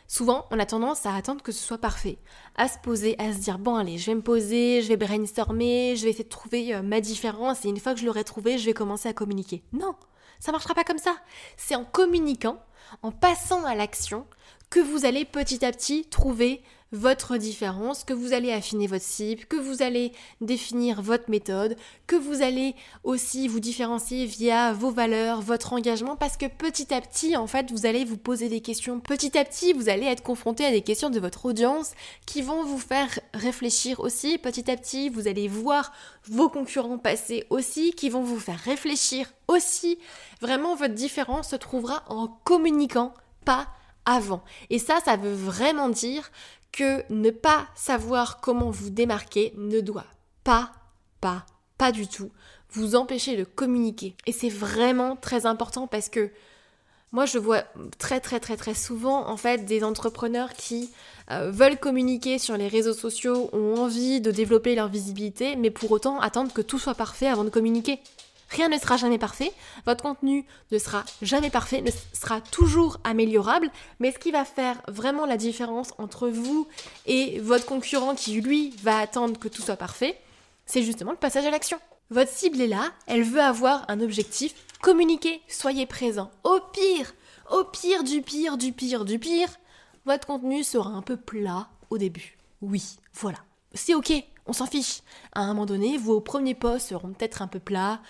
Souvent, 0.09 0.46
on 0.50 0.59
a 0.59 0.64
tendance 0.64 1.05
à 1.05 1.14
attendre 1.14 1.42
que 1.42 1.52
ce 1.52 1.62
soit 1.62 1.79
parfait, 1.79 2.16
à 2.55 2.68
se 2.68 2.79
poser, 2.79 3.16
à 3.18 3.35
se 3.35 3.38
dire 3.38 3.59
bon 3.59 3.74
allez, 3.74 3.98
je 3.98 4.07
vais 4.07 4.14
me 4.14 4.22
poser, 4.22 4.81
je 4.81 4.88
vais 4.88 4.96
brainstormer, 4.96 5.94
je 5.96 6.05
vais 6.05 6.11
essayer 6.11 6.24
de 6.24 6.29
trouver 6.29 6.74
euh, 6.74 6.83
ma 6.83 7.02
différence 7.02 7.64
et 7.64 7.68
une 7.68 7.79
fois 7.79 7.92
que 7.92 8.00
je 8.00 8.07
l'aurai 8.07 8.24
trouvée, 8.24 8.57
je 8.57 8.64
vais 8.64 8.72
commencer 8.72 9.09
à 9.09 9.12
communiquer. 9.12 9.62
Non, 9.72 9.94
ça 10.38 10.52
marchera 10.52 10.74
pas 10.74 10.85
comme 10.85 10.98
ça. 10.98 11.16
C'est 11.59 11.74
en 11.74 11.85
communiquant, 11.85 12.62
en 13.02 13.11
passant 13.11 13.64
à 13.64 13.74
l'action, 13.74 14.26
que 14.70 14.81
vous 14.81 15.05
allez 15.05 15.24
petit 15.26 15.64
à 15.64 15.72
petit 15.72 16.07
trouver 16.07 16.62
votre 16.92 17.37
différence, 17.37 18.05
que 18.05 18.14
vous 18.14 18.33
allez 18.33 18.53
affiner 18.53 18.87
votre 18.87 19.05
cible, 19.05 19.44
que 19.46 19.57
vous 19.57 19.83
allez 19.83 20.12
définir 20.40 21.03
votre 21.03 21.31
méthode, 21.31 21.77
que 22.07 22.16
vous 22.16 22.42
allez 22.42 22.75
aussi 23.03 23.49
vous 23.49 23.61
différencier 23.61 24.25
via 24.27 24.72
vos 24.72 24.90
valeurs, 24.90 25.40
votre 25.40 25.72
engagement, 25.72 26.16
parce 26.16 26.37
que 26.37 26.46
petit 26.46 26.94
à 26.94 27.01
petit, 27.01 27.37
en 27.37 27.46
fait, 27.46 27.70
vous 27.72 27.87
allez 27.87 28.05
vous 28.05 28.16
poser 28.16 28.49
des 28.49 28.61
questions. 28.61 29.01
Petit 29.01 29.37
à 29.37 29.44
petit, 29.44 29.72
vous 29.72 29.88
allez 29.88 30.07
être 30.07 30.22
confronté 30.22 30.64
à 30.64 30.70
des 30.70 30.83
questions 30.83 31.11
de 31.11 31.20
votre 31.20 31.46
audience 31.46 31.92
qui 32.25 32.40
vont 32.40 32.64
vous 32.64 32.79
faire 32.79 33.18
réfléchir 33.35 34.01
aussi. 34.01 34.38
Petit 34.38 34.70
à 34.70 34.77
petit, 34.77 35.09
vous 35.09 35.27
allez 35.29 35.49
voir 35.49 35.92
vos 36.25 36.49
concurrents 36.49 36.99
passer 36.99 37.44
aussi, 37.51 37.92
qui 37.92 38.09
vont 38.09 38.22
vous 38.22 38.40
faire 38.40 38.61
réfléchir 38.61 39.33
aussi. 39.49 39.99
Vraiment, 40.40 40.77
votre 40.77 40.94
différence 40.94 41.51
se 41.51 41.57
trouvera 41.57 42.05
en 42.09 42.29
communiquant, 42.44 43.12
pas 43.44 43.66
avant. 44.07 44.42
Et 44.70 44.79
ça, 44.79 45.01
ça 45.05 45.16
veut 45.16 45.35
vraiment 45.35 45.88
dire 45.88 46.31
que 46.76 47.02
ne 47.12 47.30
pas 47.30 47.66
savoir 47.74 48.40
comment 48.40 48.70
vous 48.70 48.90
démarquer 48.90 49.52
ne 49.56 49.80
doit 49.80 50.06
pas, 50.44 50.70
pas, 51.20 51.46
pas 51.78 51.90
du 51.90 52.06
tout 52.06 52.30
vous 52.70 52.94
empêcher 52.94 53.36
de 53.36 53.44
communiquer. 53.44 54.14
Et 54.26 54.32
c'est 54.32 54.50
vraiment 54.50 55.16
très 55.16 55.46
important 55.46 55.86
parce 55.86 56.08
que 56.08 56.30
moi, 57.12 57.24
je 57.24 57.38
vois 57.38 57.62
très 57.98 58.20
très 58.20 58.40
très 58.40 58.56
très 58.56 58.74
souvent 58.74 59.34
des 59.64 59.84
entrepreneurs 59.84 60.52
qui 60.52 60.90
euh, 61.30 61.50
veulent 61.50 61.78
communiquer 61.78 62.38
sur 62.38 62.56
les 62.56 62.68
réseaux 62.68 62.92
sociaux, 62.92 63.48
ont 63.52 63.76
envie 63.76 64.20
de 64.20 64.30
développer 64.30 64.74
leur 64.74 64.88
visibilité, 64.88 65.56
mais 65.56 65.70
pour 65.70 65.90
autant 65.92 66.20
attendent 66.20 66.52
que 66.52 66.60
tout 66.60 66.78
soit 66.78 66.94
parfait 66.94 67.28
avant 67.28 67.44
de 67.44 67.50
communiquer. 67.50 68.00
Rien 68.48 68.68
ne 68.68 68.78
sera 68.78 68.96
jamais 68.96 69.18
parfait, 69.18 69.52
votre 69.87 70.02
contenu 70.02 70.46
ne 70.70 70.78
sera 70.78 71.04
jamais 71.20 71.50
parfait, 71.50 71.82
ne 71.82 71.90
sera 72.12 72.40
toujours 72.40 72.98
améliorable, 73.02 73.70
mais 73.98 74.12
ce 74.12 74.18
qui 74.18 74.30
va 74.30 74.44
faire 74.44 74.80
vraiment 74.87 75.26
la 75.26 75.37
différence 75.37 75.92
entre 75.98 76.28
vous 76.28 76.68
et 77.06 77.40
votre 77.40 77.66
concurrent 77.66 78.14
qui 78.14 78.40
lui 78.40 78.70
va 78.82 78.98
attendre 78.98 79.38
que 79.38 79.48
tout 79.48 79.62
soit 79.62 79.76
parfait, 79.76 80.16
c'est 80.64 80.82
justement 80.82 81.11
le 81.11 81.16
passage 81.16 81.44
à 81.44 81.50
l'action. 81.50 81.78
Votre 82.11 82.30
cible 82.30 82.61
est 82.61 82.68
là, 82.68 82.92
elle 83.09 83.24
veut 83.24 83.40
avoir 83.40 83.85
un 83.88 84.00
objectif, 84.00 84.54
communiquez, 84.80 85.42
soyez 85.48 85.87
présent. 85.87 86.30
Au 86.44 86.61
pire, 86.72 87.14
au 87.50 87.64
pire 87.64 88.04
du 88.04 88.22
pire 88.22 88.56
du 88.56 88.72
pire 88.72 89.04
du 89.04 89.18
pire, 89.18 89.48
votre 90.04 90.28
contenu 90.28 90.62
sera 90.62 90.90
un 90.90 91.02
peu 91.02 91.16
plat 91.16 91.68
au 91.90 91.98
début. 91.98 92.38
Oui, 92.62 92.96
voilà. 93.12 93.38
C'est 93.74 93.94
ok, 93.94 94.12
on 94.46 94.52
s'en 94.52 94.66
fiche. 94.66 95.00
À 95.32 95.40
un 95.40 95.48
moment 95.48 95.66
donné, 95.66 95.98
vos 95.98 96.20
premiers 96.20 96.54
posts 96.54 96.88
seront 96.88 97.12
peut-être 97.12 97.42
un 97.42 97.48
peu 97.48 97.59
plats, 97.59 98.00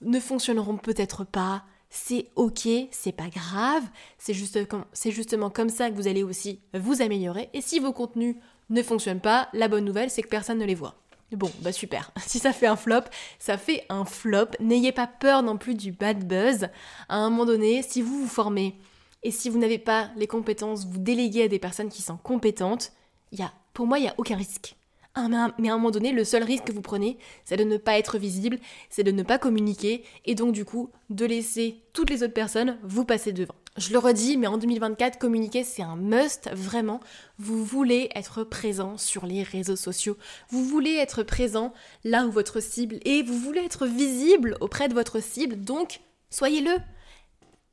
ne 0.00 0.20
fonctionneront 0.20 0.76
peut-être 0.76 1.24
pas. 1.24 1.64
C'est 1.90 2.30
ok, 2.36 2.68
c'est 2.90 3.12
pas 3.12 3.28
grave, 3.30 3.82
c'est 4.18 4.34
juste 4.34 4.58
justement 5.06 5.48
comme 5.48 5.70
ça 5.70 5.90
que 5.90 5.94
vous 5.94 6.06
allez 6.06 6.22
aussi 6.22 6.60
vous 6.74 7.00
améliorer. 7.00 7.48
Et 7.54 7.62
si 7.62 7.78
vos 7.78 7.92
contenus 7.92 8.36
ne 8.68 8.82
fonctionnent 8.82 9.20
pas, 9.20 9.48
la 9.54 9.68
bonne 9.68 9.86
nouvelle, 9.86 10.10
c'est 10.10 10.22
que 10.22 10.28
personne 10.28 10.58
ne 10.58 10.66
les 10.66 10.74
voit. 10.74 10.96
Bon, 11.32 11.50
bah 11.60 11.72
super. 11.72 12.10
Si 12.26 12.38
ça 12.38 12.52
fait 12.52 12.66
un 12.66 12.76
flop, 12.76 13.04
ça 13.38 13.58
fait 13.58 13.84
un 13.88 14.04
flop. 14.04 14.48
N'ayez 14.60 14.92
pas 14.92 15.06
peur 15.06 15.42
non 15.42 15.58
plus 15.58 15.74
du 15.74 15.92
bad 15.92 16.26
buzz. 16.26 16.68
À 17.08 17.16
un 17.16 17.30
moment 17.30 17.44
donné, 17.44 17.82
si 17.82 18.02
vous 18.02 18.20
vous 18.20 18.28
formez 18.28 18.78
et 19.22 19.30
si 19.30 19.48
vous 19.50 19.58
n'avez 19.58 19.78
pas 19.78 20.10
les 20.16 20.26
compétences, 20.26 20.86
vous 20.86 20.98
déléguez 20.98 21.44
à 21.44 21.48
des 21.48 21.58
personnes 21.58 21.88
qui 21.88 22.02
sont 22.02 22.16
compétentes, 22.16 22.92
y 23.32 23.42
a, 23.42 23.52
pour 23.74 23.86
moi, 23.86 23.98
il 23.98 24.02
n'y 24.02 24.08
a 24.08 24.14
aucun 24.16 24.36
risque. 24.36 24.77
Ah, 25.20 25.26
mais 25.58 25.68
à 25.68 25.72
un 25.72 25.78
moment 25.78 25.90
donné, 25.90 26.12
le 26.12 26.22
seul 26.22 26.44
risque 26.44 26.66
que 26.66 26.72
vous 26.72 26.80
prenez, 26.80 27.18
c'est 27.44 27.56
de 27.56 27.64
ne 27.64 27.76
pas 27.76 27.98
être 27.98 28.18
visible, 28.18 28.56
c'est 28.88 29.02
de 29.02 29.10
ne 29.10 29.24
pas 29.24 29.36
communiquer, 29.36 30.04
et 30.24 30.36
donc 30.36 30.52
du 30.52 30.64
coup, 30.64 30.90
de 31.10 31.26
laisser 31.26 31.82
toutes 31.92 32.10
les 32.10 32.22
autres 32.22 32.34
personnes 32.34 32.78
vous 32.84 33.04
passer 33.04 33.32
devant. 33.32 33.56
Je 33.76 33.92
le 33.92 33.98
redis, 33.98 34.36
mais 34.36 34.46
en 34.46 34.58
2024, 34.58 35.18
communiquer, 35.18 35.64
c'est 35.64 35.82
un 35.82 35.96
must, 35.96 36.50
vraiment. 36.52 37.00
Vous 37.40 37.64
voulez 37.64 38.10
être 38.14 38.44
présent 38.44 38.96
sur 38.96 39.26
les 39.26 39.42
réseaux 39.42 39.74
sociaux. 39.74 40.16
Vous 40.50 40.64
voulez 40.64 40.94
être 40.94 41.24
présent 41.24 41.72
là 42.04 42.24
où 42.24 42.30
votre 42.30 42.60
cible 42.60 43.00
est. 43.04 43.26
Vous 43.26 43.38
voulez 43.38 43.62
être 43.62 43.86
visible 43.86 44.56
auprès 44.60 44.88
de 44.88 44.94
votre 44.94 45.20
cible. 45.20 45.56
Donc, 45.56 45.98
soyez-le. 46.30 46.76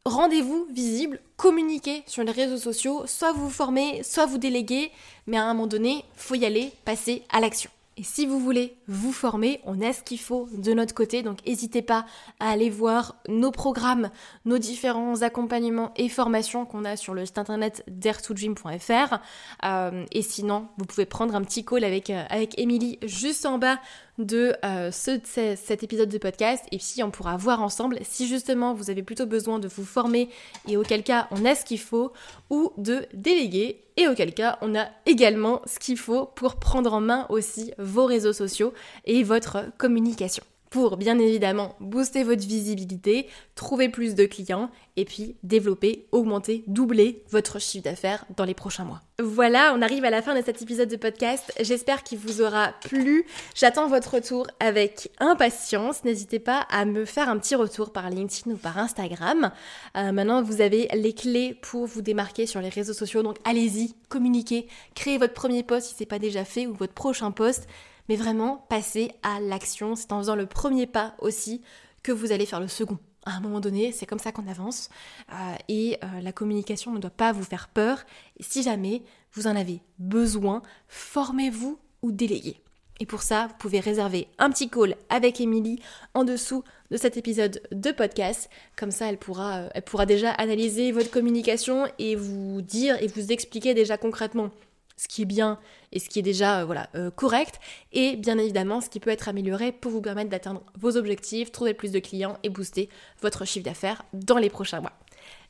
Rendez-vous 0.08 0.68
visible, 0.72 1.20
communiquez 1.36 2.04
sur 2.06 2.24
les 2.24 2.32
réseaux 2.32 2.60
sociaux, 2.60 3.08
soit 3.08 3.32
vous 3.32 3.50
formez, 3.50 4.04
soit 4.04 4.28
vous 4.28 4.38
déléguez, 4.38 4.91
mais 5.26 5.38
à 5.38 5.46
un 5.46 5.56
moment 5.56 5.65
donné, 5.65 6.06
faut 6.15 6.36
y 6.36 6.46
aller, 6.46 6.72
passer 6.86 7.24
à 7.32 7.39
l'action. 7.39 7.72
Et 7.98 8.04
si 8.04 8.26
vous 8.26 8.39
voulez 8.39 8.76
vous 8.88 9.13
former, 9.13 9.62
on 9.63 9.82
a 9.82 9.94
ce 9.94 10.04
qu'il 10.04 10.20
faut 10.20 10.50
de 10.52 10.74
notre 10.74 10.94
côté, 10.94 11.24
donc 11.24 11.39
n'hésitez 11.48 11.82
pas 11.82 12.06
à 12.41 12.50
aller 12.50 12.70
voir 12.70 13.15
nos 13.30 13.52
programmes, 13.52 14.10
nos 14.44 14.58
différents 14.58 15.22
accompagnements 15.22 15.91
et 15.96 16.10
formations 16.10 16.65
qu'on 16.65 16.84
a 16.84 16.98
sur 16.98 17.13
le 17.13 17.26
site 17.26 17.38
internet 17.38 17.86
dare2dream.fr. 17.89 19.15
Euh, 19.63 20.06
et 20.12 20.22
sinon, 20.22 20.68
vous 20.78 20.86
pouvez 20.86 21.06
prendre 21.06 21.34
un 21.36 21.41
petit 21.41 21.63
call 21.63 21.86
avec, 21.86 22.10
euh, 22.10 22.24
avec 22.30 22.60
juste 23.08 23.46
en 23.46 23.58
bas 23.58 23.80
de 24.17 24.56
euh, 24.63 24.91
ce, 24.91 25.19
cet 25.23 25.84
épisode 25.84 26.10
de 26.10 26.17
podcast. 26.17 26.63
Et 26.71 26.78
puis 26.78 27.04
on 27.04 27.12
pourra 27.12 27.38
voir 27.38 27.62
ensemble 27.62 27.99
si 28.04 28.28
justement 28.28 28.73
vous 28.73 28.89
avez 28.89 29.04
plutôt 29.04 29.25
besoin 29.25 29.60
de 29.60 29.67
vous 29.67 29.86
former 29.86 30.30
et 30.67 30.78
auquel 30.78 31.04
cas 31.04 31.28
on 31.32 31.45
a 31.45 31.56
ce 31.56 31.65
qu'il 31.65 31.80
faut 31.80 32.13
ou 32.49 32.71
de 32.78 33.06
déléguer. 33.13 33.82
Et 33.97 34.08
auquel 34.08 34.34
cas 34.34 34.58
on 34.62 34.75
a 34.75 34.88
également 35.06 35.62
ce 35.65 35.80
qu'il 35.80 35.97
faut 35.97 36.25
pour 36.25 36.56
prendre 36.56 36.93
en 36.93 37.01
main 37.01 37.25
aussi 37.30 37.71
vos 37.78 38.06
réseaux 38.06 38.34
sociaux 38.34 38.73
et 39.06 39.23
votre 39.23 39.65
communication 39.78 40.43
pour 40.75 40.97
bien 40.97 41.17
évidemment 41.19 41.73
booster 41.79 42.25
votre 42.25 42.45
visibilité, 42.45 43.29
trouver 43.55 43.88
plus 43.88 44.13
de 44.13 44.25
clients 44.25 44.69
et 44.97 45.05
puis 45.05 45.38
développer, 45.41 46.05
augmenter, 46.11 46.65
doubler 46.67 47.23
votre 47.29 47.61
chiffre 47.61 47.85
d'affaires 47.85 48.25
dans 48.35 48.43
les 48.43 48.53
prochains 48.53 48.83
mois. 48.83 48.99
Voilà, 49.23 49.73
on 49.73 49.81
arrive 49.81 50.03
à 50.03 50.09
la 50.09 50.21
fin 50.21 50.38
de 50.38 50.43
cet 50.43 50.61
épisode 50.61 50.89
de 50.89 50.97
podcast. 50.97 51.53
J'espère 51.61 52.03
qu'il 52.03 52.17
vous 52.17 52.41
aura 52.41 52.73
plu. 52.81 53.25
J'attends 53.55 53.88
votre 53.88 54.15
retour 54.15 54.47
avec 54.59 55.09
impatience. 55.19 56.03
N'hésitez 56.03 56.39
pas 56.39 56.67
à 56.69 56.83
me 56.83 57.05
faire 57.05 57.29
un 57.29 57.38
petit 57.38 57.55
retour 57.55 57.93
par 57.93 58.09
LinkedIn 58.09 58.55
ou 58.55 58.57
par 58.57 58.77
Instagram. 58.77 59.51
Euh, 59.95 60.11
maintenant, 60.11 60.43
vous 60.43 60.59
avez 60.59 60.89
les 60.93 61.13
clés 61.13 61.57
pour 61.61 61.85
vous 61.85 62.01
démarquer 62.01 62.47
sur 62.47 62.59
les 62.59 62.67
réseaux 62.67 62.91
sociaux. 62.91 63.23
Donc 63.23 63.38
allez-y, 63.45 63.95
communiquez, 64.09 64.67
créez 64.93 65.17
votre 65.17 65.33
premier 65.33 65.63
post 65.63 65.88
si 65.88 65.95
ce 65.95 65.99
n'est 66.01 66.07
pas 66.07 66.19
déjà 66.19 66.43
fait 66.43 66.67
ou 66.67 66.73
votre 66.73 66.93
prochain 66.93 67.31
post 67.31 67.65
mais 68.10 68.15
vraiment 68.15 68.65
passer 68.70 69.12
à 69.24 69.39
l'action. 69.39 69.96
C'est 69.96 70.12
en 70.12 70.20
faisant 70.20 70.36
le 70.36 70.46
premier 70.46 70.88
pas 70.88 71.15
aussi 71.20 71.62
que 72.04 72.12
vous 72.12 72.32
allez 72.32 72.46
faire 72.46 72.60
le 72.60 72.68
second. 72.68 73.00
À 73.26 73.38
un 73.38 73.39
moment 73.39 73.60
donné, 73.60 73.91
c'est 73.91 74.06
comme 74.06 74.20
ça 74.20 74.32
qu'on 74.32 74.48
avance 74.48 74.89
euh, 75.34 75.56
et 75.68 75.98
euh, 76.04 76.22
la 76.22 76.32
communication 76.32 76.91
ne 76.91 77.00
doit 77.00 77.10
pas 77.10 77.32
vous 77.32 77.44
faire 77.44 77.70
peur. 77.70 78.04
Si 78.39 78.62
jamais 78.62 79.02
vous 79.34 79.48
en 79.48 79.56
avez 79.56 79.82
besoin, 79.98 80.62
formez-vous 80.88 81.80
ou 82.04 82.12
déléguez. 82.12 82.62
Et 83.00 83.06
pour 83.06 83.24
ça, 83.24 83.48
vous 83.48 83.56
pouvez 83.60 83.80
réserver 83.80 84.28
un 84.38 84.50
petit 84.50 84.70
call 84.70 84.96
avec 85.10 85.41
Émilie 85.41 85.82
en 86.13 86.24
dessous 86.24 86.63
de 86.91 86.98
cet 86.98 87.18
épisode 87.18 87.62
de 87.72 87.91
podcast. 87.91 88.50
Comme 88.78 88.91
ça, 88.91 89.08
elle 89.08 89.18
pourra, 89.18 89.58
euh, 89.58 89.70
elle 89.74 89.82
pourra 89.82 90.06
déjà 90.06 90.32
analyser 90.32 90.91
votre 90.91 91.12
communication 91.12 91.88
et 92.00 92.15
vous 92.15 92.62
dire 92.62 93.02
et 93.02 93.08
vous 93.08 93.32
expliquer 93.32 93.74
déjà 93.74 93.98
concrètement 93.98 94.52
ce 94.97 95.08
qui 95.08 95.23
est 95.23 95.25
bien 95.25 95.60
et 95.91 95.99
ce 95.99 96.10
qui 96.10 96.19
est 96.19 96.23
déjà 96.23 96.62
euh, 96.62 96.65
voilà, 96.65 96.89
euh, 96.95 97.12
correct, 97.12 97.60
et 97.93 98.15
bien 98.15 98.38
évidemment 98.38 98.81
ce 98.81 98.89
qui 98.89 98.99
peut 98.99 99.10
être 99.10 99.27
amélioré 99.27 99.71
pour 99.71 99.91
vous 99.91 100.01
permettre 100.01 100.29
d'atteindre 100.29 100.63
vos 100.79 100.97
objectifs, 100.97 101.51
trouver 101.51 101.73
plus 101.73 101.91
de 101.91 101.99
clients 101.99 102.38
et 102.43 102.49
booster 102.49 102.89
votre 103.21 103.45
chiffre 103.45 103.65
d'affaires 103.65 104.03
dans 104.13 104.38
les 104.38 104.49
prochains 104.49 104.81
mois. 104.81 104.93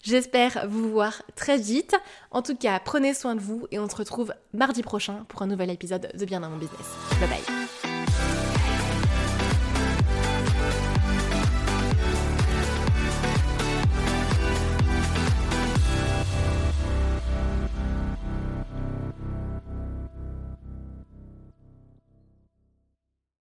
J'espère 0.03 0.67
vous 0.69 0.89
voir 0.89 1.23
très 1.35 1.57
vite. 1.57 1.95
En 2.31 2.41
tout 2.41 2.55
cas, 2.55 2.79
prenez 2.79 3.13
soin 3.13 3.35
de 3.35 3.41
vous 3.41 3.67
et 3.71 3.79
on 3.79 3.89
se 3.89 3.95
retrouve 3.95 4.33
mardi 4.53 4.83
prochain 4.83 5.25
pour 5.27 5.41
un 5.41 5.47
nouvel 5.47 5.71
épisode 5.71 6.11
de 6.15 6.25
Bien 6.25 6.41
dans 6.41 6.49
mon 6.49 6.57
business. 6.57 6.87
Bye 7.19 7.29
bye. 7.29 7.54